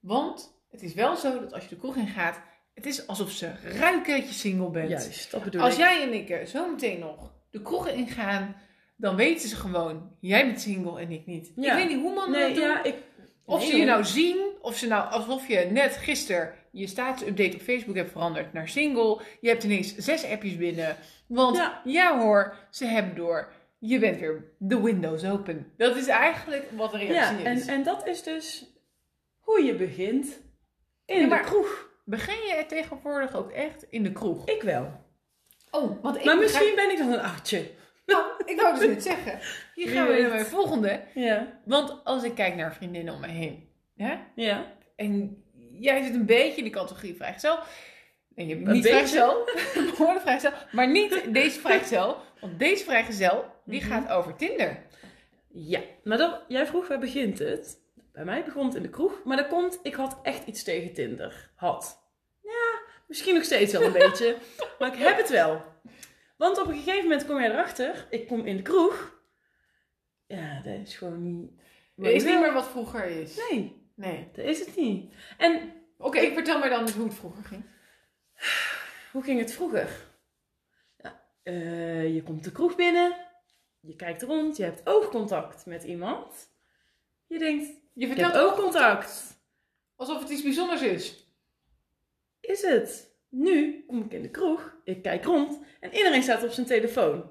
[0.00, 2.40] Want het is wel zo dat als je de kroeg in gaat,
[2.74, 4.88] het is alsof ze ruiken dat je single bent.
[4.90, 5.78] Juist, dat bedoel Als ik.
[5.80, 8.56] jij en ik zo meteen nog de kroegen ingaan,
[8.96, 11.52] dan weten ze gewoon, jij bent single en ik niet.
[11.56, 11.70] Ja.
[11.72, 12.64] Ik weet niet hoe mannen Nee, dat doen.
[12.64, 12.94] ja, ik...
[13.44, 17.54] Of nee, ze je nou zien, of ze nou alsof je net gisteren je status-update
[17.56, 19.20] op Facebook hebt veranderd naar single.
[19.40, 20.96] Je hebt ineens zes appjes binnen.
[21.28, 22.18] Want ja, Ja.
[22.20, 23.52] hoor, ze hebben door.
[23.78, 25.72] Je bent weer de windows open.
[25.76, 27.66] Dat is eigenlijk wat de Ja, reactie en, is.
[27.66, 28.66] en dat is dus
[29.38, 30.40] hoe je begint
[31.06, 31.88] in Ja, maar- de kroeg.
[32.04, 34.46] Begin je tegenwoordig ook echt in de kroeg?
[34.48, 34.92] Ik wel.
[35.70, 37.70] Oh, want ik maar begrijp- misschien ben ik dan een artje.
[38.06, 39.38] Nou, ik wou dus net zeggen.
[39.74, 41.00] Hier gaan we naar mijn volgende.
[41.14, 41.60] Ja.
[41.64, 43.68] Want als ik kijk naar vriendinnen om me heen.
[43.94, 44.26] Ja?
[44.34, 44.72] Ja.
[44.96, 45.42] En
[45.80, 47.58] jij zit een beetje in de categorie vrijgezel.
[48.34, 49.44] Nee, je bent niet vrijgezel.
[49.90, 50.52] Behoorlijk vrijgezel.
[50.72, 52.16] Maar niet deze vrijgezel.
[52.40, 53.90] Want deze vrijgezel, die Mhm.
[53.90, 54.82] gaat over Tinder.
[55.48, 57.78] Ja, maar dat, jij vroeg waar begint het?
[58.12, 60.92] Bij mij begon het in de kroeg, maar dat komt, ik had echt iets tegen
[60.92, 61.50] Tinder.
[61.54, 62.02] Had.
[62.42, 64.36] Ja, misschien nog steeds wel een beetje,
[64.78, 65.62] maar ik heb het wel.
[66.36, 69.18] Want op een gegeven moment kom jij erachter, ik kom in de kroeg.
[70.26, 71.50] Ja, dat is gewoon niet...
[71.96, 73.36] is niet meer wat vroeger is.
[73.50, 74.28] Nee, Nee.
[74.32, 75.14] dat is het niet.
[75.38, 77.64] En Oké, ik vertel maar dan hoe het vroeger ging.
[79.12, 79.90] hoe ging het vroeger?
[80.96, 83.16] Ja, eh, je komt de kroeg binnen,
[83.80, 86.48] je kijkt rond, je hebt oogcontact met iemand.
[87.26, 89.40] Je denkt, Je vertelt oogcontact.
[89.96, 91.26] alsof het iets bijzonders is.
[92.40, 93.14] is het?
[93.28, 97.30] Nu kom ik in de kroeg, ik kijk rond en iedereen staat op zijn telefoon.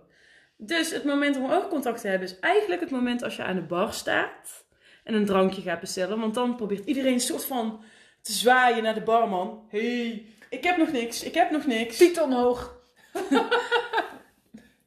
[0.58, 3.62] Dus het moment om oogcontact te hebben is eigenlijk het moment als je aan de
[3.62, 4.68] bar staat
[5.10, 6.20] en een drankje gaat bestellen.
[6.20, 7.84] Want dan probeert iedereen een soort van
[8.22, 9.66] te zwaaien naar de barman.
[9.70, 11.98] hey, ik heb nog niks, ik heb nog niks.
[11.98, 12.78] Piet omhoog.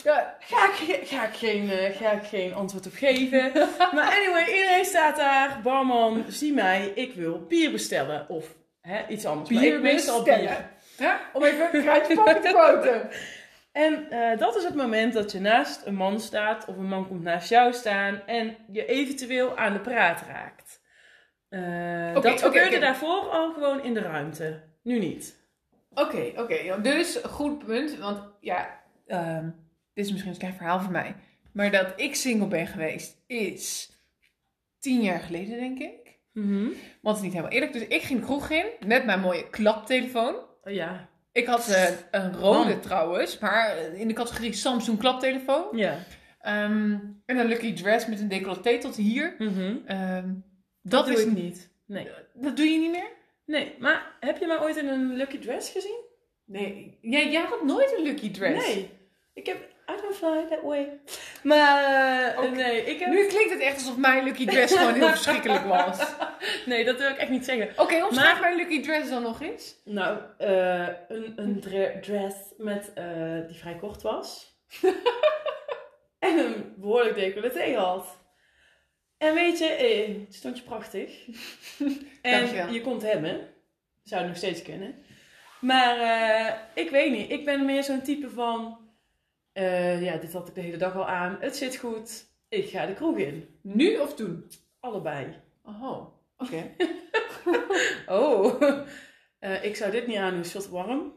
[0.05, 3.53] ja, Ga ik, ge- ga, ik geen, eh, ga ik geen antwoord op geven.
[3.95, 5.61] maar anyway, iedereen staat daar.
[5.63, 8.29] Barman, zie mij, ik wil bier bestellen.
[8.29, 9.51] Of hè, iets anders.
[9.51, 10.71] Maar bier ik meestal bier.
[10.99, 13.09] Ja, om even een kruidje te quoten.
[13.73, 17.09] En eh, dat is het moment dat je naast een man staat of een man
[17.09, 20.81] komt naast jou staan en je eventueel aan de praat raakt.
[21.49, 24.63] Eh, dat gebeurde daarvoor al gewoon in de ruimte.
[24.83, 25.41] Nu niet.
[25.95, 26.81] Oké, oké.
[26.83, 27.99] dus goed punt.
[27.99, 29.51] Want ja, ehm,
[29.95, 31.15] dit is misschien een klein verhaal van mij.
[31.53, 33.93] Maar dat ik single ben geweest is
[34.79, 36.19] tien jaar geleden, denk ik.
[36.33, 36.65] Mhm.
[37.03, 37.73] Want het is niet helemaal eerlijk.
[37.73, 40.35] Dus ik ging de kroeg in met mijn mooie klaptelefoon.
[40.63, 41.09] Oh, ja.
[41.33, 45.77] Ik had eh, een rode trouwens, maar eh, in de categorie Samsung klaptelefoon.
[45.77, 45.99] Ja.
[46.41, 49.35] Ehm, en een lucky dress met een decolleté tot hier.
[49.39, 49.77] Mhm.
[49.87, 50.35] Ehm,
[50.83, 51.71] Dat, is ik niet.
[51.87, 52.09] Nee.
[52.35, 53.11] Dat doe je niet meer?
[53.47, 56.01] Nee, maar heb je mij ooit in een lucky dress gezien?
[56.45, 56.99] Nee.
[57.01, 58.67] Jij, jij had nooit een lucky dress.
[58.67, 58.91] Nee.
[59.35, 59.72] Ik heb...
[59.91, 61.01] I don't fly that way.
[61.43, 61.85] Maar
[62.37, 63.09] eh, nee, ik heb...
[63.09, 65.99] Nu klinkt het echt alsof mijn lucky dress gewoon heel verschrikkelijk was.
[66.67, 67.71] Nee, dat wil ik echt niet zeggen.
[67.83, 69.81] Oké, omschrijf Maar- mijn lucky dress dan nog eens.
[69.85, 74.57] Nou, eh, een, een dre- dress met, eh, die vrij kort was.
[76.19, 78.19] en een behoorlijk decolleté had.
[79.19, 81.11] En weet je, eh, het stond je prachtig.
[82.23, 82.67] Dankjewel.
[82.67, 83.49] en je kon het hebben.
[84.03, 85.05] Zou het nog steeds kunnen.
[85.61, 87.31] Maar ik weet niet.
[87.31, 88.82] Ik ben meer zo'n type van...
[89.53, 91.37] eh, ja, dit had ik de hele dag al aan.
[91.41, 92.31] Het zit goed.
[92.49, 93.59] Ik ga de kroeg in.
[93.61, 94.51] Nu of toen?
[94.81, 95.37] Allebei.
[95.65, 96.71] Oh, oké.
[98.07, 98.63] Oh,
[99.39, 100.41] Eh, ik zou dit niet aan doen.
[100.41, 101.15] Is warm.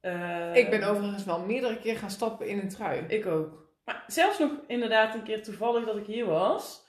[0.00, 3.04] Eh, ik ben overigens wel meerdere keer gaan stappen in een trui.
[3.08, 3.72] Ik ook.
[3.84, 6.86] Maar zelfs nog inderdaad een keer toevallig dat ik hier was.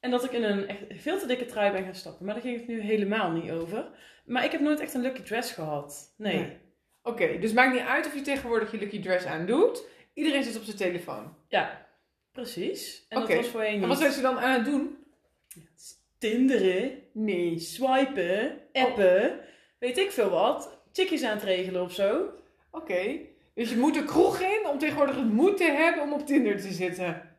[0.00, 2.24] En dat ik in een echt veel te dikke trui ben gaan stappen.
[2.24, 3.88] Maar daar ging het nu helemaal niet over.
[4.24, 6.14] Maar ik heb nooit echt een lucky dress gehad.
[6.16, 6.36] Nee.
[6.36, 6.58] Nee.
[7.02, 9.84] Oké, dus maakt niet uit of je tegenwoordig je lucky dress aandoet.
[10.14, 11.34] Iedereen zit op zijn telefoon.
[11.48, 11.86] Ja,
[12.32, 13.06] precies.
[13.08, 13.88] En dat was voorheen En niet.
[13.88, 14.98] wat zijn ze dan aan het doen?
[16.18, 17.58] Tinderen, Nee.
[17.58, 19.40] swipen, appen,
[19.78, 20.78] weet ik veel wat.
[20.92, 22.32] Chickies aan het regelen of zo.
[22.70, 23.18] Oké.
[23.54, 26.60] Dus je moet de kroeg in om tegenwoordig het moed te hebben om op Tinder
[26.60, 27.36] te zitten.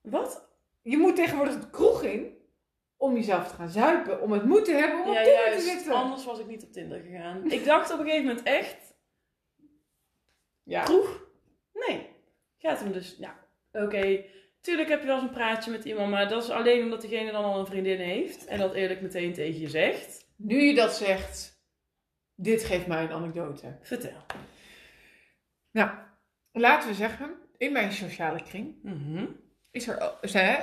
[0.00, 0.48] Wat?
[0.82, 2.36] Je moet tegenwoordig de kroeg in
[2.96, 4.20] om jezelf te gaan zuipen.
[4.22, 5.92] Om het moed te hebben om op Tinder te zitten.
[5.94, 7.50] Anders was ik niet op Tinder gegaan.
[7.50, 8.94] Ik dacht op een gegeven moment echt,
[10.62, 10.82] Ja.
[10.82, 11.23] kroeg?
[12.64, 13.34] Gaat hem dus, ja,
[13.72, 14.24] oké.
[14.60, 17.32] Tuurlijk heb je wel eens een praatje met iemand, maar dat is alleen omdat diegene
[17.32, 18.44] dan al een vriendin heeft.
[18.44, 20.26] En dat eerlijk meteen tegen je zegt.
[20.36, 21.62] Nu je dat zegt,
[22.34, 23.78] dit geeft mij een anekdote.
[23.82, 24.24] Vertel.
[25.70, 25.90] Nou,
[26.52, 29.26] laten we zeggen, in mijn sociale kring Mhm.
[29.70, 30.18] is er,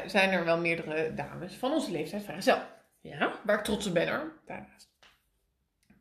[0.08, 2.60] zijn, er wel meerdere dames van onze leeftijd vrijgezel.
[3.02, 3.40] Ja.
[3.44, 4.42] Waar ik trots op ben hoor.
[4.46, 4.90] Daarnaast.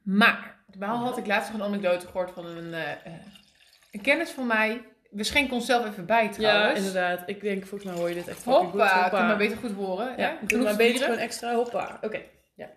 [0.02, 3.12] Maar, wel had ik laatst nog een anekdote gehoord van een, eh, eh,
[3.92, 4.82] een kennis van mij.
[5.10, 6.78] We schenken onszelf even bij Ja, trouwens.
[6.78, 7.22] inderdaad.
[7.26, 9.04] Ik denk, volgens mij hoor je dit echt Hoppa, goed.
[9.06, 10.06] ik kan maar beter goed horen.
[10.16, 10.46] Ja, hè?
[10.46, 11.98] Genoeg maar te beter gewoon extra hoppa.
[12.02, 12.20] Oké,
[12.54, 12.70] ja.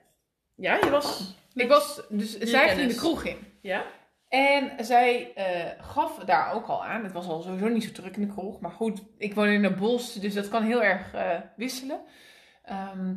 [0.56, 1.36] Ja, je was...
[1.54, 3.38] Ik was, dus zij ging de kroeg in.
[3.62, 3.84] Ja?
[4.30, 7.04] En zij eh, gaf daar ook al aan.
[7.04, 8.60] Het was al sowieso niet zo druk in de kroeg.
[8.60, 12.02] Maar goed, ik woon in een bos, dus dat kan heel erg eh, wisselen.
[12.64, 13.16] Ehm,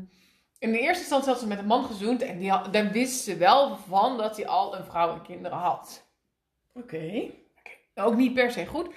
[0.58, 2.22] in de eerste instantie had ze met een man gezoend.
[2.22, 5.58] En die had, daar wist ze wel van dat hij al een vrouw en kinderen
[5.58, 6.06] had.
[6.74, 7.30] Oké.
[7.98, 8.94] Ook niet per se goed.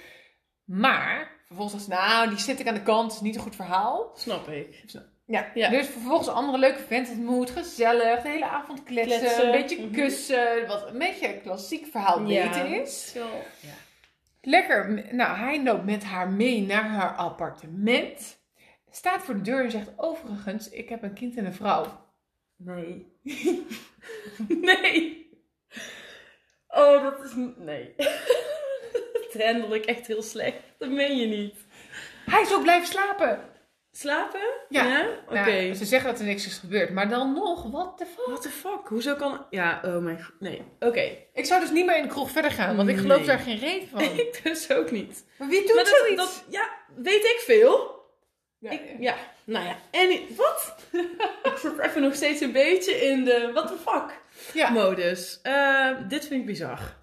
[0.64, 3.12] Maar vervolgens was ze, nou, die zit ik aan de kant.
[3.12, 4.10] is niet een goed verhaal.
[4.14, 4.84] Snap ik.
[5.26, 5.68] Ja, Ja.
[5.70, 7.50] dus vervolgens een andere leuke vent ontmoet.
[7.50, 9.18] Gezellig, de hele avond kletsen.
[9.20, 9.44] Kletsen.
[9.46, 9.92] Een beetje Mhm.
[9.94, 10.66] kussen.
[10.66, 13.12] Wat een beetje een klassiek verhaal weten is.
[13.12, 13.26] Zo.
[13.60, 13.72] Ja.
[14.42, 15.08] Lekker.
[15.14, 18.38] Nou, hij loopt met haar mee naar haar appartement.
[18.90, 22.08] Staat voor de deur en zegt: Overigens, ik heb een kind en een vrouw.
[22.56, 23.06] Nee.
[24.48, 25.28] nee.
[26.68, 27.32] Oh, dat is...
[27.56, 27.94] Nee.
[29.32, 30.56] dat handel ik echt heel slecht.
[30.78, 31.54] Dat meen je niet.
[32.30, 33.40] Hij is ook blijven slapen.
[33.92, 34.40] Slapen?
[34.68, 35.08] Ja.
[35.28, 35.34] Oké.
[35.34, 38.26] Nou, ze zeggen dat er niks is gebeurd, maar dan nog, what the fuck?
[38.26, 38.80] What the fuck?
[38.88, 39.46] Hoezo kan...
[39.50, 40.22] Ja, oh mijn...
[40.22, 40.34] god.
[40.40, 40.62] Nee.
[40.80, 41.16] Oké.
[41.32, 43.26] Ik zou dus niet meer in de kroeg verder gaan, want ik geloof Nee.
[43.26, 44.00] daar geen reet van.
[44.26, 45.24] ik dus ook niet.
[45.38, 46.16] Maar wie doet Maar dat, zoiets?
[46.16, 46.44] dat...
[46.48, 47.98] Ja, weet ik veel.
[48.58, 49.14] Ja, Ik, ja,
[49.44, 49.76] nou ja.
[49.90, 50.74] En wat?
[51.52, 54.18] ik zit even nog steeds een beetje in de what the fuck
[54.52, 54.70] ja.
[54.70, 55.38] modus.
[55.42, 56.98] Eh, dit vind ik bizar.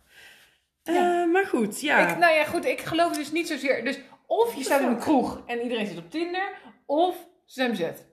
[0.88, 2.08] Eh, maar goed, ja.
[2.12, 3.84] Ik, nou ja, goed, ik geloof dus niet zozeer.
[3.84, 6.52] Dus of je staat in een kroeg en iedereen zit op Tinder,
[6.86, 8.06] of ze zijn bezet.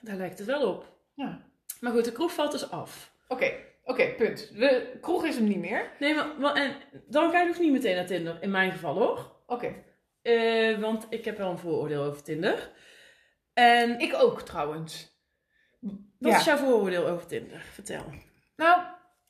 [0.00, 0.92] Daar lijkt het wel op.
[1.14, 1.40] Ja.
[1.80, 3.12] Maar goed, de kroeg valt dus af.
[3.28, 3.52] Oké,
[3.84, 4.58] oké, punt.
[4.58, 5.90] De kroeg is hem niet meer.
[5.98, 6.72] Nee, maar, en
[7.06, 8.42] dan ga je dus niet meteen naar Tinder.
[8.42, 9.32] In mijn geval hoor.
[9.46, 9.74] Oké.
[10.22, 12.70] Eh, want ik heb wel een vooroordeel over Tinder.
[13.54, 15.18] En Ik ook trouwens.
[16.18, 16.36] wat Ja.
[16.38, 17.60] is jouw vooroordeel over Tinder?
[17.72, 18.02] Vertel.
[18.56, 18.82] Nou,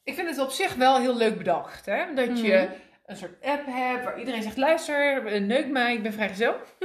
[0.06, 1.86] ik vind het op zich wel heel leuk bedacht.
[1.86, 2.14] Hè?
[2.14, 2.72] Dat je Mhm.
[3.06, 6.54] een soort app hebt waar iedereen zegt: luister, eh, neuk mij, ik ben vrijgezel.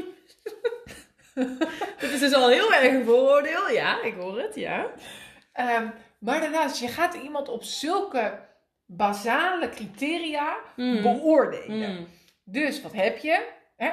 [2.00, 3.70] Dit is dus al heel erg een vooroordeel.
[3.70, 4.92] Ja, ik hoor het, ja.
[5.54, 5.88] Ehm,
[6.20, 8.40] maar daarnaast, je gaat iemand op zulke
[8.86, 11.02] basale criteria Mm.
[11.02, 11.92] beoordelen.
[11.96, 12.08] Mm.
[12.44, 13.48] Dus wat heb je?
[13.78, 13.90] Hè?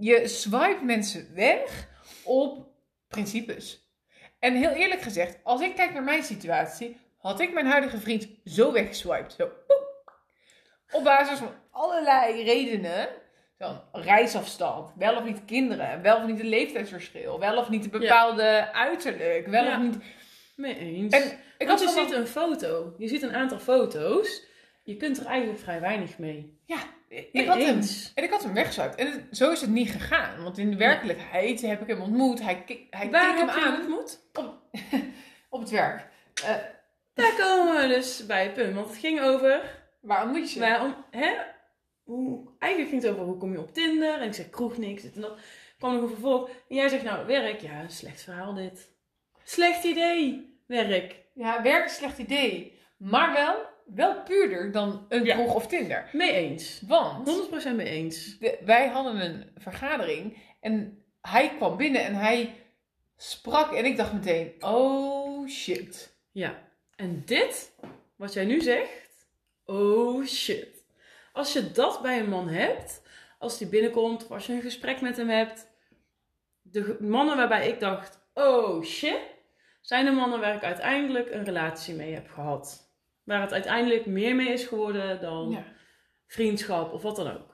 [0.00, 1.88] Je swipe mensen weg
[2.24, 2.66] op
[3.08, 3.90] principes.
[4.38, 8.28] En heel eerlijk gezegd, als ik kijk naar mijn situatie, had ik mijn huidige vriend
[8.44, 9.32] zo weggeswiped.
[9.32, 10.12] Zo, poep.
[10.90, 13.08] Op basis van allerlei redenen.
[13.58, 17.90] Zo'n reisafstand, wel of niet kinderen, wel of niet een leeftijdsverschil, wel of niet een
[18.00, 19.76] bepaalde uiterlijk, wel Ja.
[19.76, 19.96] of niet...
[20.56, 21.14] Mee eens.
[21.14, 22.94] En ik Want had je ziet een foto.
[22.98, 24.42] Je ziet een aantal foto's.
[24.84, 26.60] Je kunt er eigenlijk vrij weinig mee.
[26.66, 27.80] Ja, ik had hem.
[28.14, 28.94] En ik had hem weggeswiped.
[28.94, 30.42] En het- zo is het niet gegaan.
[30.42, 32.42] Want in de werkelijkheid heb ik hem ontmoet.
[32.42, 34.20] Hij, hij Waar keek hem heb je hem aan ontmoet?
[34.32, 34.54] op,
[35.54, 36.06] op het werk.
[36.44, 36.54] Eh,
[37.14, 38.74] Daar komen we dus bij het punt.
[38.74, 39.82] Want het ging over...
[40.00, 40.60] waar ontmoet je?
[40.60, 41.32] Waarom, hè?
[42.02, 44.20] Hoe, eigenlijk ging het over hoe kom je op Tinder.
[44.20, 45.38] En ik zeg kroeg niks, dit en dat.
[45.78, 46.48] kwam nog een vervolg.
[46.68, 47.60] En jij zegt nou, werk.
[47.60, 48.90] Ja, slecht verhaal dit.
[49.44, 51.16] Slecht idee, werk.
[51.34, 52.80] Ja, werk is een slecht idee.
[52.96, 53.54] Maar wel,
[53.86, 55.34] wel puurder dan een Ja.
[55.34, 56.08] kroeg of Tinder.
[56.12, 56.82] Mee eens.
[56.86, 58.38] Want 100% mee eens.
[58.38, 60.36] de- wij hadden een vergadering.
[60.60, 62.54] En hij kwam binnen en hij
[63.16, 63.72] sprak.
[63.72, 66.16] En ik dacht meteen, oh shit.
[66.32, 66.70] Ja.
[67.02, 67.72] En dit,
[68.16, 69.26] wat jij nu zegt,
[69.64, 70.84] oh shit.
[71.32, 73.02] Als je dat bij een man hebt,
[73.38, 75.66] als die binnenkomt, of als je een gesprek met hem hebt,
[76.62, 79.20] de mannen waarbij ik dacht, oh shit,
[79.80, 82.92] zijn de mannen waar ik uiteindelijk een relatie mee heb gehad.
[83.22, 85.64] Waar het uiteindelijk meer mee is geworden dan Ja.
[86.26, 87.51] vriendschap of wat dan ook.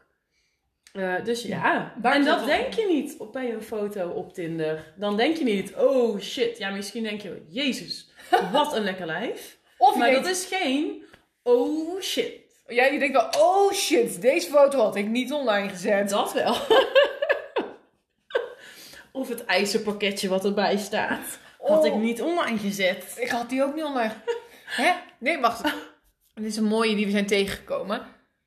[0.98, 4.92] Eh, dus ja, Daar en dat denk je niet op bij een foto op Tinder.
[4.96, 6.58] Dan denk je niet, oh shit.
[6.58, 8.10] Ja, misschien denk je, jezus,
[8.52, 9.58] wat een lekker lijf.
[9.78, 11.04] Of Maar denkt, dat is geen,
[11.42, 12.32] oh shit.
[12.68, 16.08] ja, je denkt wel, oh shit, deze foto had ik niet online gezet.
[16.08, 16.56] Dat wel.
[19.12, 21.38] of het ijzerpakketje wat erbij staat.
[21.58, 22.00] Had ik Oh.
[22.00, 23.16] niet online gezet.
[23.20, 24.12] Ik had die ook niet online.
[24.64, 24.92] Hè?
[25.18, 25.62] Nee, wacht.
[26.34, 28.02] Dit is een mooie die we zijn tegengekomen.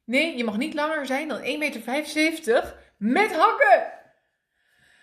[0.05, 3.91] Nee, je mag niet langer zijn dan 1,75 meter met hakken.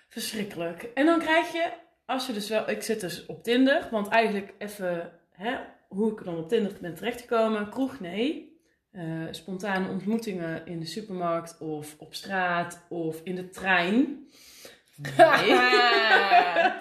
[0.08, 0.82] Verschrikkelijk.
[0.82, 1.72] En dan krijg je,
[2.06, 5.56] als je dus wel, ik zit dus op Tinder, want eigenlijk even, hè,
[5.88, 8.56] hoe ik dan op Tinder ben terechtgekomen, kroeg nee.
[8.92, 14.28] Eh, spontane ontmoetingen in de supermarkt of op straat of in de trein.
[14.96, 15.14] Nee.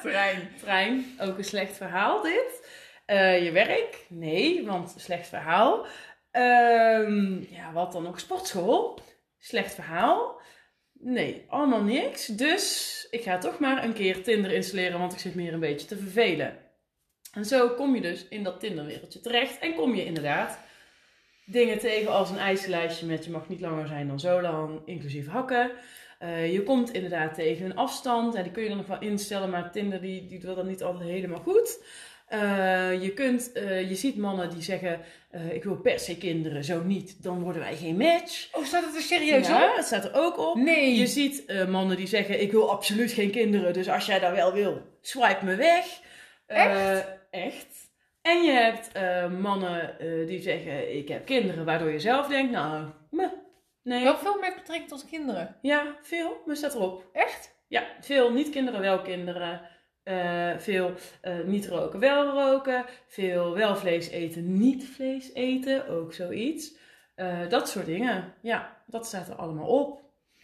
[0.02, 0.50] Trein.
[0.60, 2.68] trein, ook een slecht verhaal dit.
[3.06, 4.06] Eh, je werk?
[4.10, 5.86] Nee, want slecht verhaal.
[6.38, 8.20] Ehm, ja, wat dan ook?
[8.20, 9.00] Sportschool?
[9.38, 10.42] Slecht verhaal.
[10.94, 12.26] Nee, allemaal niks.
[12.26, 15.88] Dus ik ga toch maar een keer Tinder installeren, want ik zit meer een beetje
[15.88, 16.58] te vervelen.
[17.34, 20.60] En zo kom je dus in dat Tinderwereldje terecht en kom je inderdaad
[21.46, 25.28] dingen tegen als een eisenlijstje met je mag niet langer zijn dan zo lang, inclusief
[25.28, 25.72] hakken.
[26.20, 28.34] Eh, je komt inderdaad tegen een afstand.
[28.34, 30.84] Ja, die kun je dan nog wel instellen, maar Tinder die, die doet dat niet
[30.84, 31.84] altijd helemaal goed.
[32.28, 36.64] Eh, je, kunt, eh, je ziet mannen die zeggen, eh, ik wil per se kinderen,
[36.64, 38.50] zo niet, dan worden wij geen match.
[38.52, 39.76] Oh, staat het er serieus ja, op?
[39.76, 40.56] het staat er ook op.
[40.56, 40.96] Nee.
[40.96, 44.54] Je ziet mannen die zeggen, ik wil absoluut geen kinderen, dus als jij dat wel
[44.54, 46.00] wil, swipe me weg.
[46.46, 46.98] Eh,
[47.30, 47.92] echt.
[48.22, 48.92] En je hebt
[49.40, 53.30] mannen die zeggen, ik heb kinderen, waardoor je zelf denkt, nou, meh,
[53.84, 54.04] nee.
[54.04, 55.56] Wel veel met betrekking tot kinderen.
[55.62, 57.10] Ja, veel, maar staat erop.
[57.14, 57.56] Echt?
[57.68, 59.62] Ja, veel niet kinderen, wel kinderen.
[60.08, 62.86] Eh, veel eh, niet roken, wel roken.
[63.08, 65.88] Veel wel vlees eten, niet vlees eten.
[65.88, 66.76] Ook zoiets.
[67.16, 68.34] Eh, dat soort dingen.
[68.42, 70.02] Ja, dat staat er allemaal op.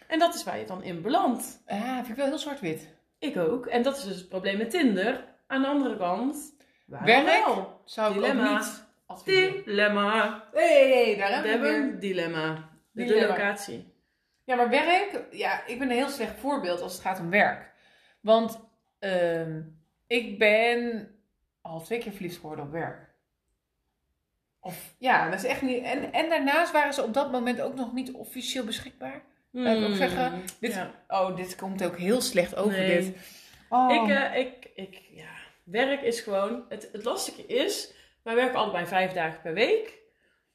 [0.08, 1.62] En dat is waar je dan in belandt.
[1.68, 2.88] Ah, vind ik wel heel zwart-wit.
[3.20, 3.66] Ik ook.
[3.66, 5.26] En dat is dus het probleem met Tinder.
[5.48, 7.26] Aan de andere kant, Werk?
[7.26, 7.82] wel?
[7.86, 8.52] Zou ik Dilemma.
[8.52, 9.64] ook niet adviseren.
[9.66, 10.44] Dilemma.
[10.54, 12.70] hey, daar We hebben we hebben een dilemma.
[12.92, 13.28] De Dilemma.
[13.28, 13.94] locatie.
[14.44, 17.72] Ja, maar werk, ja, ik ben een heel slecht voorbeeld als het gaat om werk.
[18.22, 18.60] Want
[19.04, 19.62] ehm,
[20.08, 21.10] ik ben
[21.62, 23.12] al twee keer verliefd geworden op werk.
[24.60, 25.84] Of ja, dat is echt niet.
[25.84, 29.22] En, en daarnaast waren ze op dat moment ook nog niet officieel beschikbaar.
[29.52, 30.92] Laat ik ook zeggen, dit- Ja.
[31.08, 32.98] Oh, dit komt ook heel slecht over Nee.
[33.02, 33.16] dit.
[33.70, 33.92] Oh.
[33.94, 35.30] Ik, eh, ik, ik, ja,
[35.64, 36.66] werk is gewoon.
[36.70, 40.02] Het, het lastige is, wij werken allebei vijf dagen per week.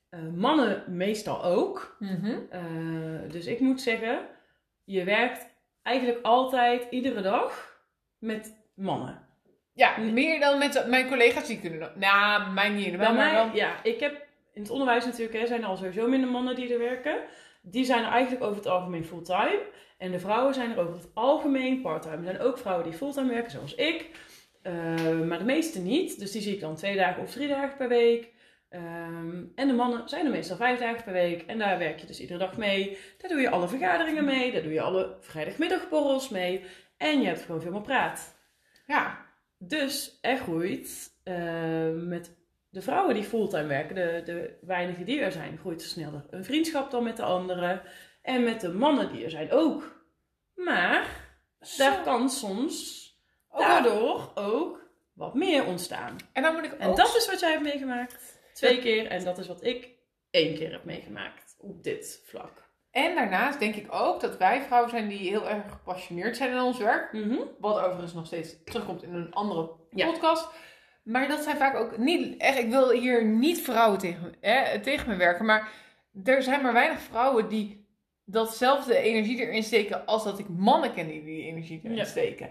[0.08, 1.96] Eh, mannen meestal ook.
[1.98, 2.37] Mhm.
[2.50, 4.26] Eh, dus ik moet zeggen,
[4.84, 5.46] je werkt
[5.82, 7.67] eigenlijk altijd, iedere dag,
[8.18, 9.26] met mannen.
[9.74, 11.92] Ja, meer dan met mijn collega's die kunnen.
[11.94, 15.68] Nou, mij niet helemaal, maar ja, ik heb in het onderwijs natuurlijk, hè, zijn er
[15.68, 17.18] al sowieso minder mannen die er werken.
[17.62, 19.62] Die zijn er eigenlijk over het algemeen fulltime.
[19.98, 22.16] En de vrouwen zijn er over het algemeen parttime.
[22.16, 24.11] Er zijn ook vrouwen die fulltime werken, zoals ik.
[24.62, 26.18] Eh, maar de meeste niet.
[26.18, 28.33] Dus die zie ik dan twee dagen of drie dagen per week.
[28.68, 31.42] Ehm, en de mannen zijn er meestal vijf dagen per week.
[31.42, 32.98] En daar werk je dus iedere dag mee.
[33.18, 34.52] Daar doe je alle vergaderingen mee.
[34.52, 36.64] Daar doe je alle vrijdagmiddagborrels mee.
[36.98, 38.37] En je hebt gewoon veel meer praat.
[38.87, 39.26] Ja.
[39.58, 42.37] Dus er groeit eh, met
[42.68, 46.44] de vrouwen die fulltime werken, de, de weinigen die er zijn, groeit er sneller een
[46.44, 47.82] vriendschap dan met de anderen.
[48.22, 50.06] En met de mannen die er zijn ook.
[50.54, 51.06] Maar
[51.76, 52.02] daar Zo.
[52.02, 53.06] kan soms
[53.50, 56.16] Ook daardoor ook wat meer ontstaan.
[56.32, 58.38] En dan moet ik En ook dat is wat jij hebt meegemaakt.
[58.52, 59.06] Twee keer.
[59.06, 59.88] En dat is wat ik
[60.30, 62.67] één keer heb meegemaakt op dit vlak.
[63.04, 66.61] En daarnaast denk ik ook dat wij vrouwen zijn die heel erg gepassioneerd zijn in
[66.61, 67.12] ons werk.
[67.12, 67.37] Mhm.
[67.58, 70.06] Wat overigens nog steeds terugkomt in een andere Ja.
[70.06, 70.48] podcast.
[71.02, 72.58] Maar dat zijn vaak ook niet echt.
[72.58, 75.44] Ik wil hier niet vrouwen tegen, hè, tegen me werken.
[75.44, 75.68] Maar
[76.24, 77.87] er zijn maar weinig vrouwen die
[78.24, 80.06] datzelfde energie erin steken.
[80.06, 82.04] als dat ik mannen ken die die energie erin Ja.
[82.04, 82.50] steken.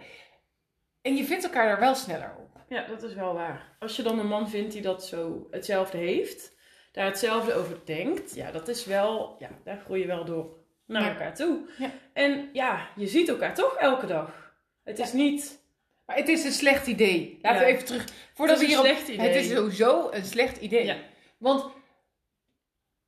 [1.02, 2.62] En je vindt elkaar daar wel sneller op.
[2.70, 3.76] Ja, dat is wel waar.
[3.80, 6.57] Als je dan een man vindt die dat zo hetzelfde heeft,
[6.92, 11.02] daar hetzelfde over denkt, ja, dat is wel, ja, daar groei je wel door naar
[11.02, 11.10] Ja.
[11.10, 11.60] elkaar toe.
[11.78, 11.92] Ja.
[12.14, 14.54] En ja, je ziet elkaar toch elke dag.
[14.84, 15.66] Het is niet.
[16.06, 17.40] Maar het is een slecht idee.
[17.42, 18.06] Laten we even terug.
[18.34, 19.28] Voordat het we is een slecht idee.
[19.28, 20.96] Het is sowieso een slecht idee.
[21.38, 21.66] Want,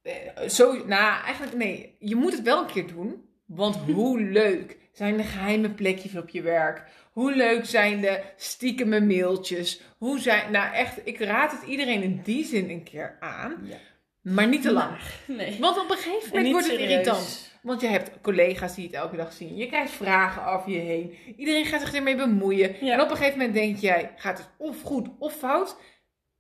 [0.02, 3.29] eh, zo, nou eigenlijk nee, je moet het wel een keer doen.
[3.50, 6.84] Want hoe leuk zijn de geheime plekjes op je werk?
[7.12, 9.82] Hoe leuk zijn de stiekeme mailtjes?
[9.98, 13.58] Hoe zijn, nou echt, ik raad het iedereen in die zin een keer aan.
[13.64, 13.78] Ja.
[14.22, 14.98] Maar niet te lang.
[15.28, 15.60] Nee.
[15.60, 16.92] Want op een gegeven En moment wordt het serieus.
[16.92, 17.54] irritant.
[17.62, 19.56] Want je hebt collega's die het elke dag zien.
[19.56, 21.16] Je krijgt vragen over je heen.
[21.38, 22.86] Iedereen gaat zich ermee bemoeien.
[22.86, 22.94] Ja.
[22.94, 25.78] En op een gegeven moment denk jij, gaat het of goed of fout.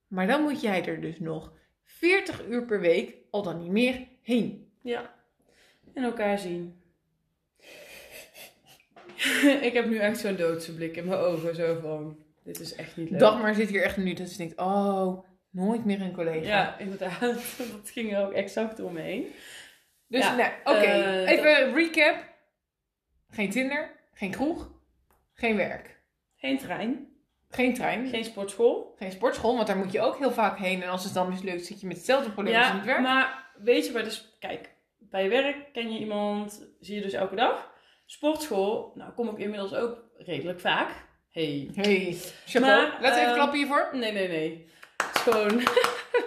[0.07, 4.07] Maar dan moet jij er dus nog 40 uur per week, al dan niet meer,
[4.21, 4.71] heen.
[4.81, 5.13] Ja.
[5.93, 6.78] En elkaar zien.
[9.67, 12.97] ik heb nu echt zo'n doodse blik in mijn ogen, zo van, dit is echt
[12.97, 13.19] niet leuk.
[13.19, 16.47] Dagmar zit hier echt nu dat ze denkt, oh, nooit meer een collega.
[16.47, 17.19] Ja, inderdaad.
[17.71, 19.27] Dat ging er ook exact door me heen.
[20.07, 22.27] Dus Ja, nou, oké, eh, even recap.
[23.29, 24.71] Geen Tinder, geen kroeg,
[25.33, 26.01] geen werk,
[26.35, 27.07] Geen trein,
[27.49, 28.95] geen trein, geen sportschool.
[28.97, 30.83] geen sportschool, want daar moet je ook heel vaak heen.
[30.83, 33.01] En als het dan mislukt, zit je met hetzelfde probleem als in het werk.
[33.01, 34.37] maar weet je waar dus...
[34.39, 37.71] Kijk, bij werk ken je iemand, zie je dus elke dag.
[38.11, 40.89] Sportschool, nou kom ik inmiddels ook redelijk vaak.
[41.31, 41.69] Hey.
[41.75, 42.89] Hey, chapeau.
[42.89, 43.89] Maar, we even ehm, klappen hiervoor.
[43.93, 44.69] Nee, nee, nee.
[44.97, 45.61] Het is gewoon...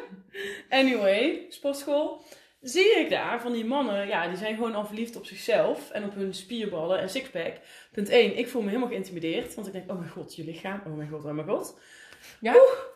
[0.81, 2.25] anyway, sportschool.
[2.61, 6.05] Zie ik daar van die mannen, ja, die zijn gewoon al verliefd op zichzelf en
[6.05, 7.57] op hun spierballen en sixpack.
[7.93, 10.83] Punt 1, ik voel me helemaal geïntimideerd, want ik denk, oh mijn god, je lichaam,
[10.87, 11.81] oh mijn god, oh mijn god.
[12.41, 12.55] Ja?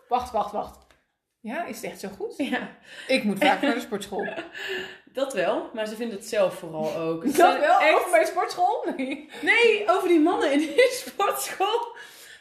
[0.08, 0.86] Wacht, wacht, wacht.
[1.40, 2.36] Ja, is het echt zo goed?
[2.36, 4.28] Ja, Ik moet vaak naar de sportschool.
[5.16, 7.24] Dat wel, maar ze vinden het zelf vooral ook.
[7.24, 7.80] Het Dat wel?
[7.80, 8.86] echt- Over bij sportschool?
[8.96, 9.28] Nee.
[9.42, 11.94] Nee, over die mannen in die sportschool.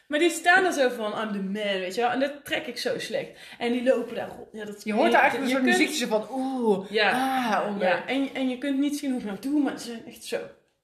[0.07, 2.09] Maar die staan er zo van, I'm the man, weet je wel.
[2.09, 3.29] En dat trek ik zo slecht.
[3.57, 4.47] En die lopen daar rond.
[4.51, 7.87] Ja, dat, Je hoort daar eigenlijk een soort kunt- muziekje van, oeh, Ja, ah, onder.
[7.87, 8.05] ja.
[8.07, 10.37] En, en je kunt niet zien hoe ik nou doe, maar ze zijn echt zo.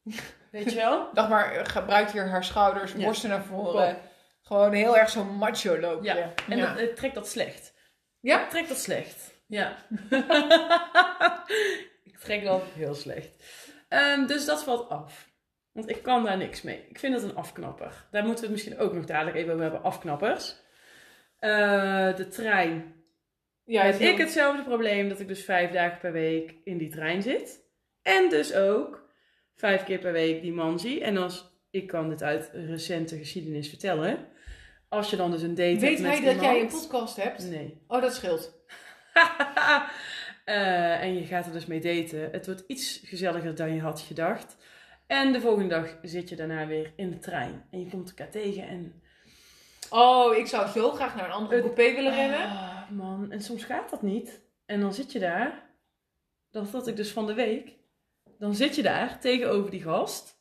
[0.51, 1.07] Weet je wel?
[1.13, 3.05] Dag maar, eh, gebruik hier haar schouders, Ja.
[3.05, 3.97] borsten naar voren.
[4.41, 6.03] Gewoon heel erg zo macho lopen.
[6.03, 6.33] Ja.
[6.49, 7.73] En dat, ik trek dat slecht.
[8.19, 8.43] Ja?
[8.43, 9.30] Ik trek dat slecht.
[9.51, 9.77] Ja.
[12.09, 13.43] ik trek dat heel slecht.
[13.89, 15.29] Ehm, dus dat valt af.
[15.71, 16.85] Want ik kan daar niks mee.
[16.89, 18.07] Ik vind het een afknapper.
[18.11, 19.83] Daar moeten we het misschien ook nog dadelijk even over hebben.
[19.83, 20.55] Afknappers.
[21.39, 22.93] Eh, de trein.
[23.63, 27.21] ja heb ik hetzelfde probleem dat ik dus vijf dagen per week in die trein
[27.21, 27.59] zit.
[28.01, 29.09] En dus ook
[29.55, 31.03] vijf keer per week die man zie.
[31.03, 34.27] En als ik kan dit uit recente geschiedenis vertellen.
[34.89, 37.49] Als je dan dus een date hebt Weet met hij dat jij een podcast hebt?
[37.49, 37.83] Nee.
[37.87, 38.59] Oh, dat scheelt.
[40.45, 42.31] Eh, en je gaat er dus mee daten.
[42.31, 44.57] Het wordt iets gezelliger dan je had gedacht.
[45.07, 47.67] En de volgende dag zit je daarna weer in de trein.
[47.71, 49.01] En je komt elkaar tegen en
[49.89, 52.39] Oh, ik zou zo graag naar een andere Het- coupé willen rennen.
[52.49, 54.41] Ah, man, en soms gaat dat niet.
[54.65, 55.69] En dan zit je daar.
[56.51, 57.71] Dat had ik dus van de week.
[58.39, 60.35] Dan zit je daar tegenover die gast.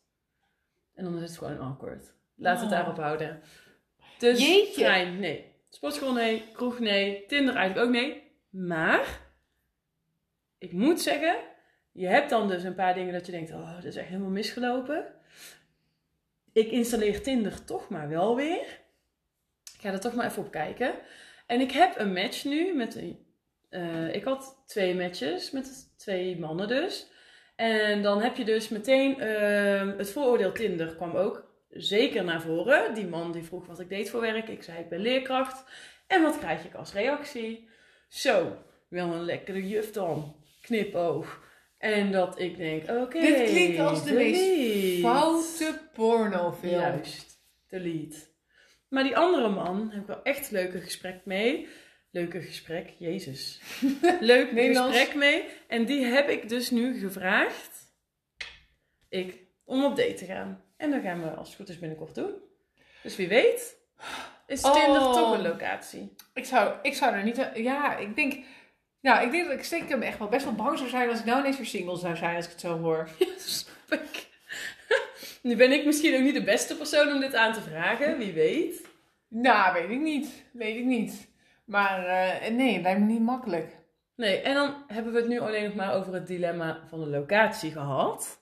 [0.94, 2.14] En dan is het gewoon awkward.
[2.36, 2.70] Laat het Oh.
[2.70, 3.42] daarop houden.
[4.18, 4.80] Dus Jeetje.
[4.82, 5.54] trein, nee.
[5.70, 6.42] Sportschool, nee.
[6.52, 7.24] Kroeg, nee.
[7.26, 8.28] Tinder eigenlijk ook nee.
[8.51, 9.20] Maar,
[10.59, 11.36] ik moet zeggen,
[11.92, 14.30] je hebt dan dus een paar dingen dat je denkt, oh, dat is echt helemaal
[14.30, 15.14] misgelopen.
[16.53, 18.80] Ik installeer Tinder toch maar wel weer.
[19.74, 20.94] Ik ga er toch maar even op kijken.
[21.46, 23.26] En ik heb een match nu met een.
[23.68, 27.11] eh, ik had twee matches met twee mannen dus.
[27.57, 32.94] En dan heb je dus meteen ehm, het vooroordeel Tinder kwam ook zeker naar voren.
[32.94, 34.48] Die man die vroeg wat ik deed voor werk.
[34.48, 35.64] Ik zei ik ben leerkracht.
[36.07, 37.69] En wat krijg ik als reactie?
[38.11, 38.56] Zo,
[38.88, 40.36] wel een lekkere juf dan.
[40.62, 41.48] Knipoog.
[41.78, 43.20] En dat ik denk, oké.
[43.20, 45.00] Dit klinkt als de meest.
[45.00, 46.80] Foute pornofilm.
[46.80, 47.38] Juist,
[47.68, 48.18] delete.
[48.88, 51.68] Maar die andere man heb ik wel echt een leuke gesprek mee.
[52.11, 53.61] Leuke gesprek, jezus.
[54.20, 55.44] Leuk gesprek mee.
[55.68, 57.94] En die heb ik dus nu gevraagd
[59.08, 60.64] ik, om op date te gaan.
[60.76, 62.34] En dan gaan we als het goed is binnenkort doen.
[63.02, 63.76] Dus wie weet
[64.51, 64.72] is Oh.
[64.72, 66.14] Tinder toch een locatie.
[66.34, 67.51] Ik zou, ik zou er niet...
[67.55, 68.44] Ja, ik denk...
[69.01, 71.24] Ja, ik denk dat ik stiekem echt wel best wel bang zou zijn als ik
[71.24, 73.09] nou ineens weer single zou zijn als ik het zo hoor.
[73.36, 74.28] Snap ik.
[75.42, 78.32] Nu ben ik misschien ook niet de beste persoon om dit aan te vragen, wie
[78.32, 78.88] weet.
[79.28, 80.44] Nou, weet ik niet.
[80.53, 81.28] Weet ik niet.
[81.64, 83.76] Maar eh, nee, het lijkt me niet makkelijk.
[84.16, 87.07] Nee, en dan hebben we het nu alleen nog maar over het dilemma van de
[87.07, 88.39] locatie gehad.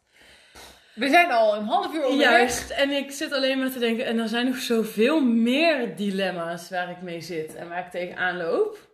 [0.98, 2.30] We zijn al een half uur onderweg.
[2.30, 6.70] Juist, en ik zit alleen maar te denken, en er zijn nog zoveel meer dilemma's
[6.70, 8.88] waar ik mee zit en waar ik tegenaan loop.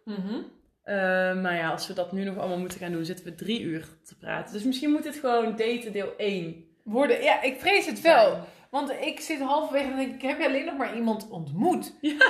[0.82, 0.94] Eh,
[1.42, 3.88] maar ja, als we dat nu nog allemaal moeten gaan doen, zitten we drie uur
[4.04, 4.52] te praten.
[4.52, 8.38] Dus misschien moet dit gewoon daten deel 1 Worden, ja, ik vrees het wel.
[8.70, 11.92] Want ik zit halverwege en denk ik, heb je alleen nog maar iemand ontmoet?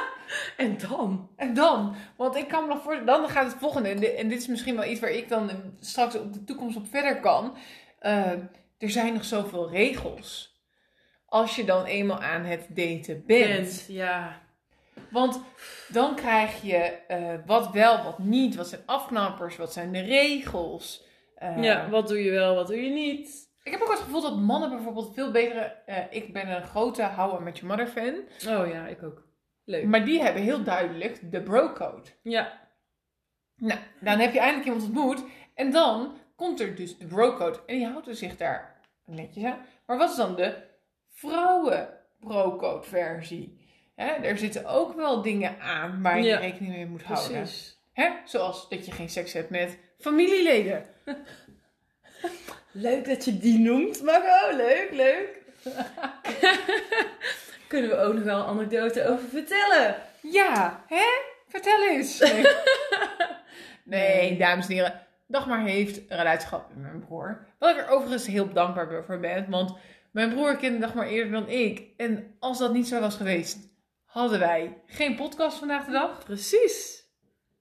[0.57, 1.29] En dan?
[1.37, 1.95] En dan?
[2.17, 4.13] Want ik kan me nog voor, dan gaat het volgende.
[4.13, 5.51] En dit is misschien wel iets waar ik dan
[5.81, 7.57] straks op de toekomst op verder kan.
[7.99, 8.33] Eh,
[8.85, 10.53] er zijn nog zoveel regels.
[11.27, 13.49] Als je dan eenmaal aan het daten bent.
[13.49, 14.43] Bent, ja.
[15.11, 15.41] Want
[15.89, 18.55] dan krijg je eh, wat wel, wat niet.
[18.55, 19.57] Wat zijn afknappers?
[19.57, 21.05] Wat zijn de regels?
[21.35, 23.53] Eh, ja, wat doe je wel, wat doe je niet?
[23.63, 25.61] Ik heb ook het gevoel dat mannen bijvoorbeeld veel betere...
[25.87, 28.15] eh, ik ben een grote How I Met Your Mother fan.
[28.59, 29.23] Oh ja, ik ook.
[29.65, 29.85] Leuk.
[29.85, 32.09] Maar die hebben heel duidelijk de bro-code.
[32.23, 32.61] Ja,
[33.57, 35.25] Nou, dan heb je eindelijk iemand ontmoet.
[35.55, 37.59] En dan komt er dus de bro-code.
[37.67, 38.74] En die houdt er zich daar
[39.07, 39.59] netjes aan.
[39.87, 40.55] Maar wat is dan de
[41.11, 41.89] vrouwen
[42.21, 43.63] bro-code versie?
[43.95, 47.33] Hè, er zitten ook wel dingen aan waar je Ja, rekening mee moet houden.
[47.33, 47.79] precies.
[47.93, 48.11] Hè?
[48.25, 50.87] Zoals dat je geen seks hebt met familieleden.
[52.73, 54.57] Leuk dat je die noemt, Marco.
[54.57, 55.43] Leuk, leuk.
[57.69, 59.97] Kunnen we ook nog wel een anekdote over vertellen?
[60.21, 61.05] Ja, hè?
[61.49, 62.19] Vertel eens.
[63.87, 65.04] Nee, nee dames en heren.
[65.27, 67.47] Dagmar heeft een gehad met mijn broer.
[67.59, 69.51] Wat ik er overigens heel dankbaar voor ben.
[69.51, 69.77] Want
[70.11, 71.83] mijn broer kende Dagmar eerder dan ik.
[71.97, 73.59] En als dat niet zo was geweest,
[74.05, 76.25] hadden wij geen podcast vandaag de dag.
[76.25, 77.03] Precies.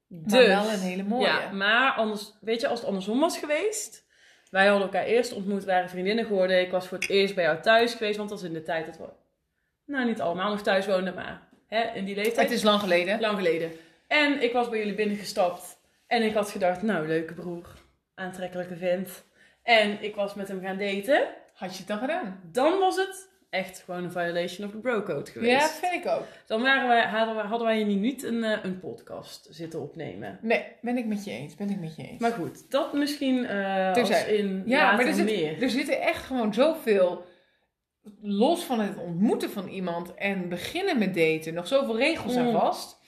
[0.08, 1.26] Maar wel een hele mooie.
[1.26, 4.06] Ja, maar anders, weet je, als het andersom was geweest.
[4.50, 6.62] Wij hadden elkaar eerst ontmoet, waren vriendinnen geworden.
[6.62, 8.86] Ik was voor het eerst bij jou thuis geweest, want dat was in de tijd
[8.86, 9.06] dat we,
[9.86, 12.48] nou niet allemaal nog thuis woonden, maar hè, in die leeftijd.
[12.48, 13.20] Het is lang geleden.
[13.20, 13.72] lang geleden.
[14.08, 15.82] En ik was bij jullie binnengestapt.
[16.08, 17.68] En ik had gedacht, nou, leuke broer.
[18.16, 19.24] Aantrekkelijke vent.
[19.64, 21.28] En ik was met hem gaan daten.
[21.54, 22.40] Had je het dan gedaan?
[22.52, 25.52] Dan was het echt gewoon een violation of the bro code geweest.
[25.82, 26.24] Ja, vind ik ook.
[26.46, 30.40] Dan waren wij, hadden, wij, hadden wij hier niet een, eh, een podcast zitten opnemen.
[30.42, 31.56] Nee, ben ik met je eens.
[31.56, 32.22] Ben ik met je eens.
[32.22, 35.62] Maar goed, dat misschien eh als in Ja, maar er, zit, meer.
[35.64, 37.26] er zitten echt gewoon zoveel,
[38.22, 42.52] los van het ontmoeten van iemand en beginnen met daten, nog zoveel regels aan Mm.
[42.60, 43.02] vast.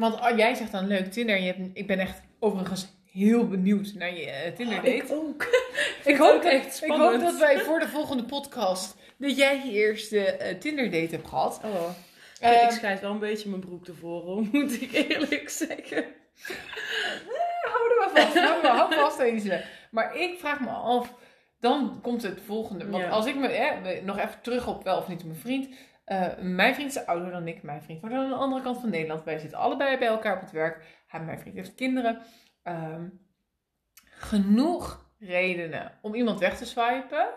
[0.00, 3.92] Want oh, jij zegt dan leuk Tinder, je hebt, ik ben echt overigens heel benieuwd
[3.94, 4.96] naar je eh, Tinder Oh, date.
[4.96, 5.46] ik ook.
[6.04, 10.24] ik, hoop echt ik hoop dat wij voor de volgende podcast, dat jij je eerste
[10.24, 11.60] eh, Tinder date hebt gehad.
[11.64, 11.88] Oh,
[12.40, 16.04] Ehm, ik schijt wel een beetje mijn broek tevoren, moet ik eerlijk zeggen.
[17.62, 19.64] Houden we vast, houden we hou vast deze.
[19.90, 21.14] Maar ik vraag me af,
[21.60, 22.88] dan komt het volgende.
[22.90, 23.10] Want Ja.
[23.10, 25.68] als ik me, hè, nog even terug op wel of niet mijn vriend.
[26.10, 27.62] Eh, mijn vriend is ouder dan ik.
[27.62, 29.24] Mijn vriend woont aan de andere kant van Nederland.
[29.24, 31.02] Wij zitten allebei bij elkaar op het werk.
[31.06, 32.22] Hij, mijn vriend heeft kinderen.
[32.62, 33.08] Ehm,
[34.04, 37.28] genoeg redenen om iemand weg te swipen.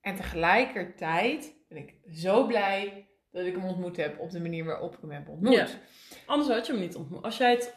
[0.00, 4.94] En tegelijkertijd ben ik zo blij dat ik hem ontmoet heb op de manier waarop
[4.94, 5.78] ik hem heb ontmoet.
[6.26, 7.22] Anders had je hem niet ontmoet.
[7.22, 7.76] Als jij het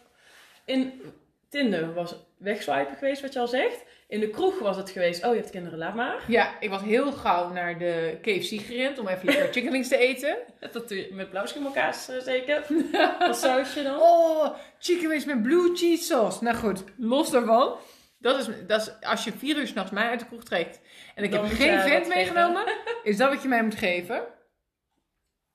[0.66, 1.02] in
[1.50, 3.84] Tinder was wegswipen geweest, wat je al zegt.
[4.10, 6.24] In de kroeg was het geweest, oh je hebt kinderen, laat maar.
[6.28, 9.98] Ja, ik was heel gauw naar de KFC gerend om even lekker chicken wings te
[9.98, 10.38] eten.
[10.72, 12.66] Dat doe je met blauwschimmelkaas eh, zeker.
[13.20, 14.00] Als sausje dan.
[14.00, 16.44] Oh, chicken wings met blue cheese sauce.
[16.44, 17.76] Nou goed, los daarvan.
[18.20, 20.80] Dat is, dat is als je vier uur s'nachts mij uit de kroeg trekt
[21.16, 22.64] en ik Dan heb geen vent wat meegenomen,
[23.04, 24.24] is dat wat je mij moet geven.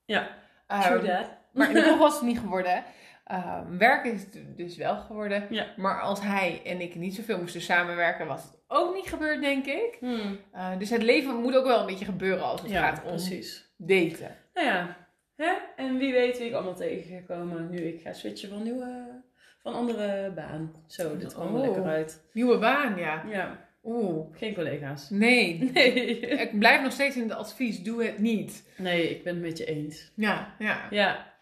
[0.05, 0.29] Ja,
[0.67, 1.27] Ehm, true that.
[1.53, 2.83] maar in de kroeg was het niet geworden.
[3.25, 5.47] Ehm werk is het dus wel geworden.
[5.49, 5.67] Ja.
[5.75, 9.65] Maar als hij en ik niet zoveel moesten samenwerken, was het ook niet gebeurd, denk
[9.65, 9.97] ik.
[9.99, 10.39] Hmm.
[10.55, 13.09] Uh, dus het leven moet ook wel een beetje gebeuren als het Ja, gaat om
[13.09, 13.73] precies.
[13.77, 14.35] daten.
[14.53, 14.97] Nou ja,
[15.35, 15.51] hè?
[15.75, 19.21] en wie weet wie ik allemaal tegengekomen nu ik ga switchen van nieuwe,
[19.61, 20.71] van andere baan.
[20.87, 21.61] Zo, dit kwam Oh.
[21.61, 22.27] lekker uit.
[22.33, 23.23] Nieuwe baan, ja.
[23.29, 24.25] Ja, Oeh.
[24.37, 25.09] geen collega's.
[25.09, 25.57] Nee.
[25.73, 25.93] Nee.
[26.19, 28.69] Ik blijf nog steeds in het advies, doe het niet.
[28.77, 30.11] Nee, ik ben het met je eens.
[30.15, 30.87] Ja, ja.
[30.89, 31.33] Ja,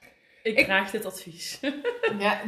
[0.43, 1.59] ik, Ik- draag dit advies.
[2.19, 2.41] ja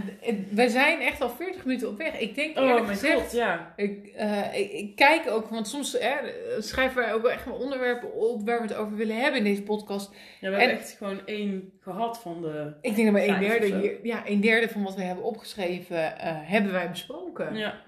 [0.49, 2.19] we zijn echt al 40 minuten op weg.
[2.19, 3.73] Ik denk Oh eerlijk mijn gezegd, god, ja.
[3.75, 5.97] Ik, eh, ik, ik kijk ook, want soms
[6.59, 9.43] schrijven wij ook wel echt wel onderwerpen op waar we het over willen hebben in
[9.45, 10.11] deze podcast.
[10.39, 12.73] ja we hebben En- echt gewoon één gehad van de...
[12.81, 16.17] Ik denk dat maar een derde, hier, ja, een derde van wat we hebben opgeschreven,
[16.19, 17.55] eh, hebben wij besproken.
[17.55, 17.81] Ja,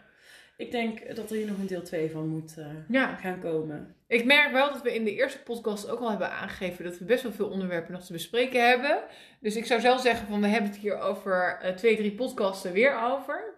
[0.57, 3.15] ik denk dat er hier nog een deel 2 van moet eh, Ja.
[3.15, 3.95] gaan komen.
[4.07, 7.05] Ik merk wel dat we in de eerste podcast ook al hebben aangegeven dat we
[7.05, 8.99] best wel veel onderwerpen nog te bespreken hebben.
[9.39, 12.71] Dus ik zou zelf zeggen van we hebben het hier over eh, twee, drie podcasten
[12.71, 13.53] weer over.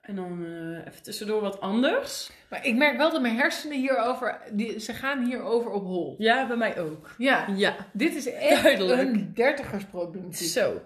[0.00, 2.30] En dan eh, even tussendoor wat anders.
[2.50, 6.14] Maar ik merk wel dat mijn hersenen hierover, die, ze gaan hierover op hol.
[6.18, 7.10] Ja, bij mij ook.
[7.18, 9.00] Ja, Ja, dit is echt Duidelijk.
[9.00, 10.48] een dertigersproblematiek.
[10.48, 10.80] zo.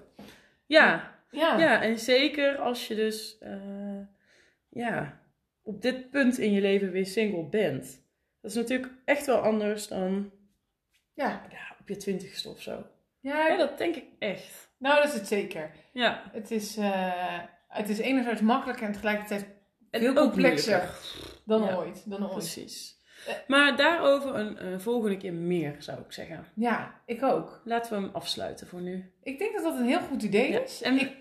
[0.66, 1.58] Ja, Ja.
[1.58, 3.38] Ja, en zeker als je dus
[4.68, 5.17] ja,
[5.68, 8.02] op dit punt in je leven weer single bent.
[8.40, 10.30] Dat is natuurlijk echt wel anders dan
[11.14, 11.46] Ja.
[11.50, 12.84] ja, op je twintigste of zo.
[13.20, 14.70] Ja, Ja, dat denk ik echt.
[14.78, 15.70] nou dat is het zeker.
[15.92, 16.22] Ja.
[16.32, 17.38] Het is, eh,
[17.68, 19.46] het is enerzijds makkelijker en tegelijkertijd
[19.92, 20.90] ook complexer
[21.44, 21.74] dan Ja.
[21.76, 22.10] ooit.
[22.10, 22.32] Dan ooit.
[22.32, 22.96] Precies.
[23.26, 23.34] Eh.
[23.46, 26.44] Maar daarover een eh, volgende keer meer, zou ik zeggen.
[26.54, 27.60] Ja, ik ook.
[27.64, 29.12] Laten we hem afsluiten voor nu.
[29.22, 30.82] Ik denk dat dat een heel goed idee is.
[30.82, 31.16] En- ik,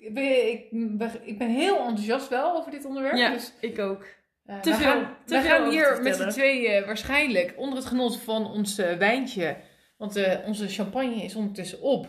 [0.00, 3.16] ik, ben, ik, ben- heel enthousiast wel over dit onderwerp.
[3.16, 4.06] Ja, Dus, ik ook.
[4.46, 7.78] eh, te we veel- gaan, te we veel gaan hier met z'n tweeën waarschijnlijk onder
[7.78, 9.56] het genot van ons eh, wijntje.
[9.96, 12.08] Want eh, onze champagne is ondertussen op.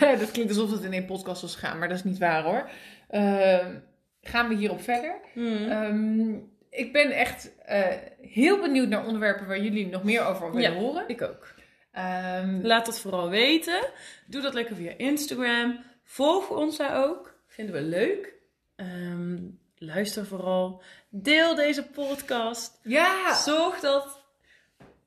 [0.20, 2.70] dat klinkt alsof het in één podcast was gaan, maar dat is niet waar hoor.
[3.08, 3.74] Ehm,
[4.20, 5.20] gaan we hierop verder?
[5.32, 5.68] Hmm.
[5.70, 6.30] Ehm,
[6.70, 7.84] ik ben echt eh,
[8.20, 10.78] heel benieuwd naar onderwerpen waar jullie nog meer over willen Ja.
[10.78, 11.04] horen.
[11.06, 11.54] ik ook.
[11.92, 13.80] Ehm, Laat dat vooral weten.
[14.26, 15.78] Doe dat lekker via Instagram.
[16.10, 17.34] Volg ons daar ook.
[17.46, 18.34] Vinden we leuk.
[18.76, 19.38] Ehm,
[19.76, 20.82] luister vooral.
[21.08, 22.80] Deel deze podcast.
[22.82, 24.24] ja, Zorg dat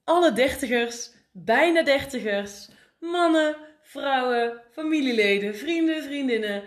[0.03, 6.63] alle dertigers, bijna dertigers, mannen, vrouwen, familieleden, vrienden, vriendinnen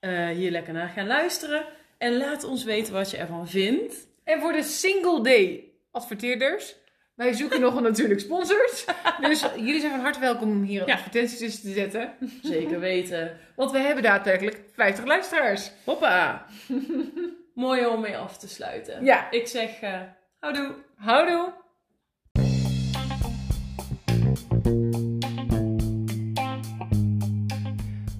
[0.00, 1.66] eh, hier lekker naar gaan luisteren.
[1.98, 4.08] En laat ons weten wat je ervan vindt.
[4.24, 6.76] En voor de single day adverteerders.
[7.18, 8.84] Wij zoeken nog natuurlijk sponsors.
[9.20, 10.94] Dus jullie zijn van harte welkom om hier Ja.
[10.94, 12.12] advertentie tussen te zetten.
[12.42, 13.36] Zeker weten.
[13.56, 15.70] Want we hebben daadwerkelijk 50 luisteraars.
[15.84, 16.46] Hoppa!
[17.54, 19.04] Mooi om mee af te sluiten.
[19.04, 20.00] Ja, Ik zeg, eh
[20.40, 20.74] houdoe.
[20.96, 21.52] houdoe.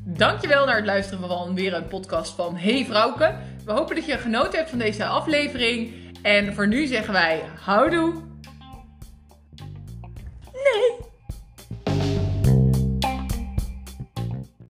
[0.05, 3.35] Dankjewel naar het luisteren van weer een podcast van Hey Vrouwke.
[3.65, 5.93] We hopen dat je genoten hebt van deze aflevering.
[6.23, 8.15] En voor nu zeggen wij houdoe.
[10.75, 11.08] Nee.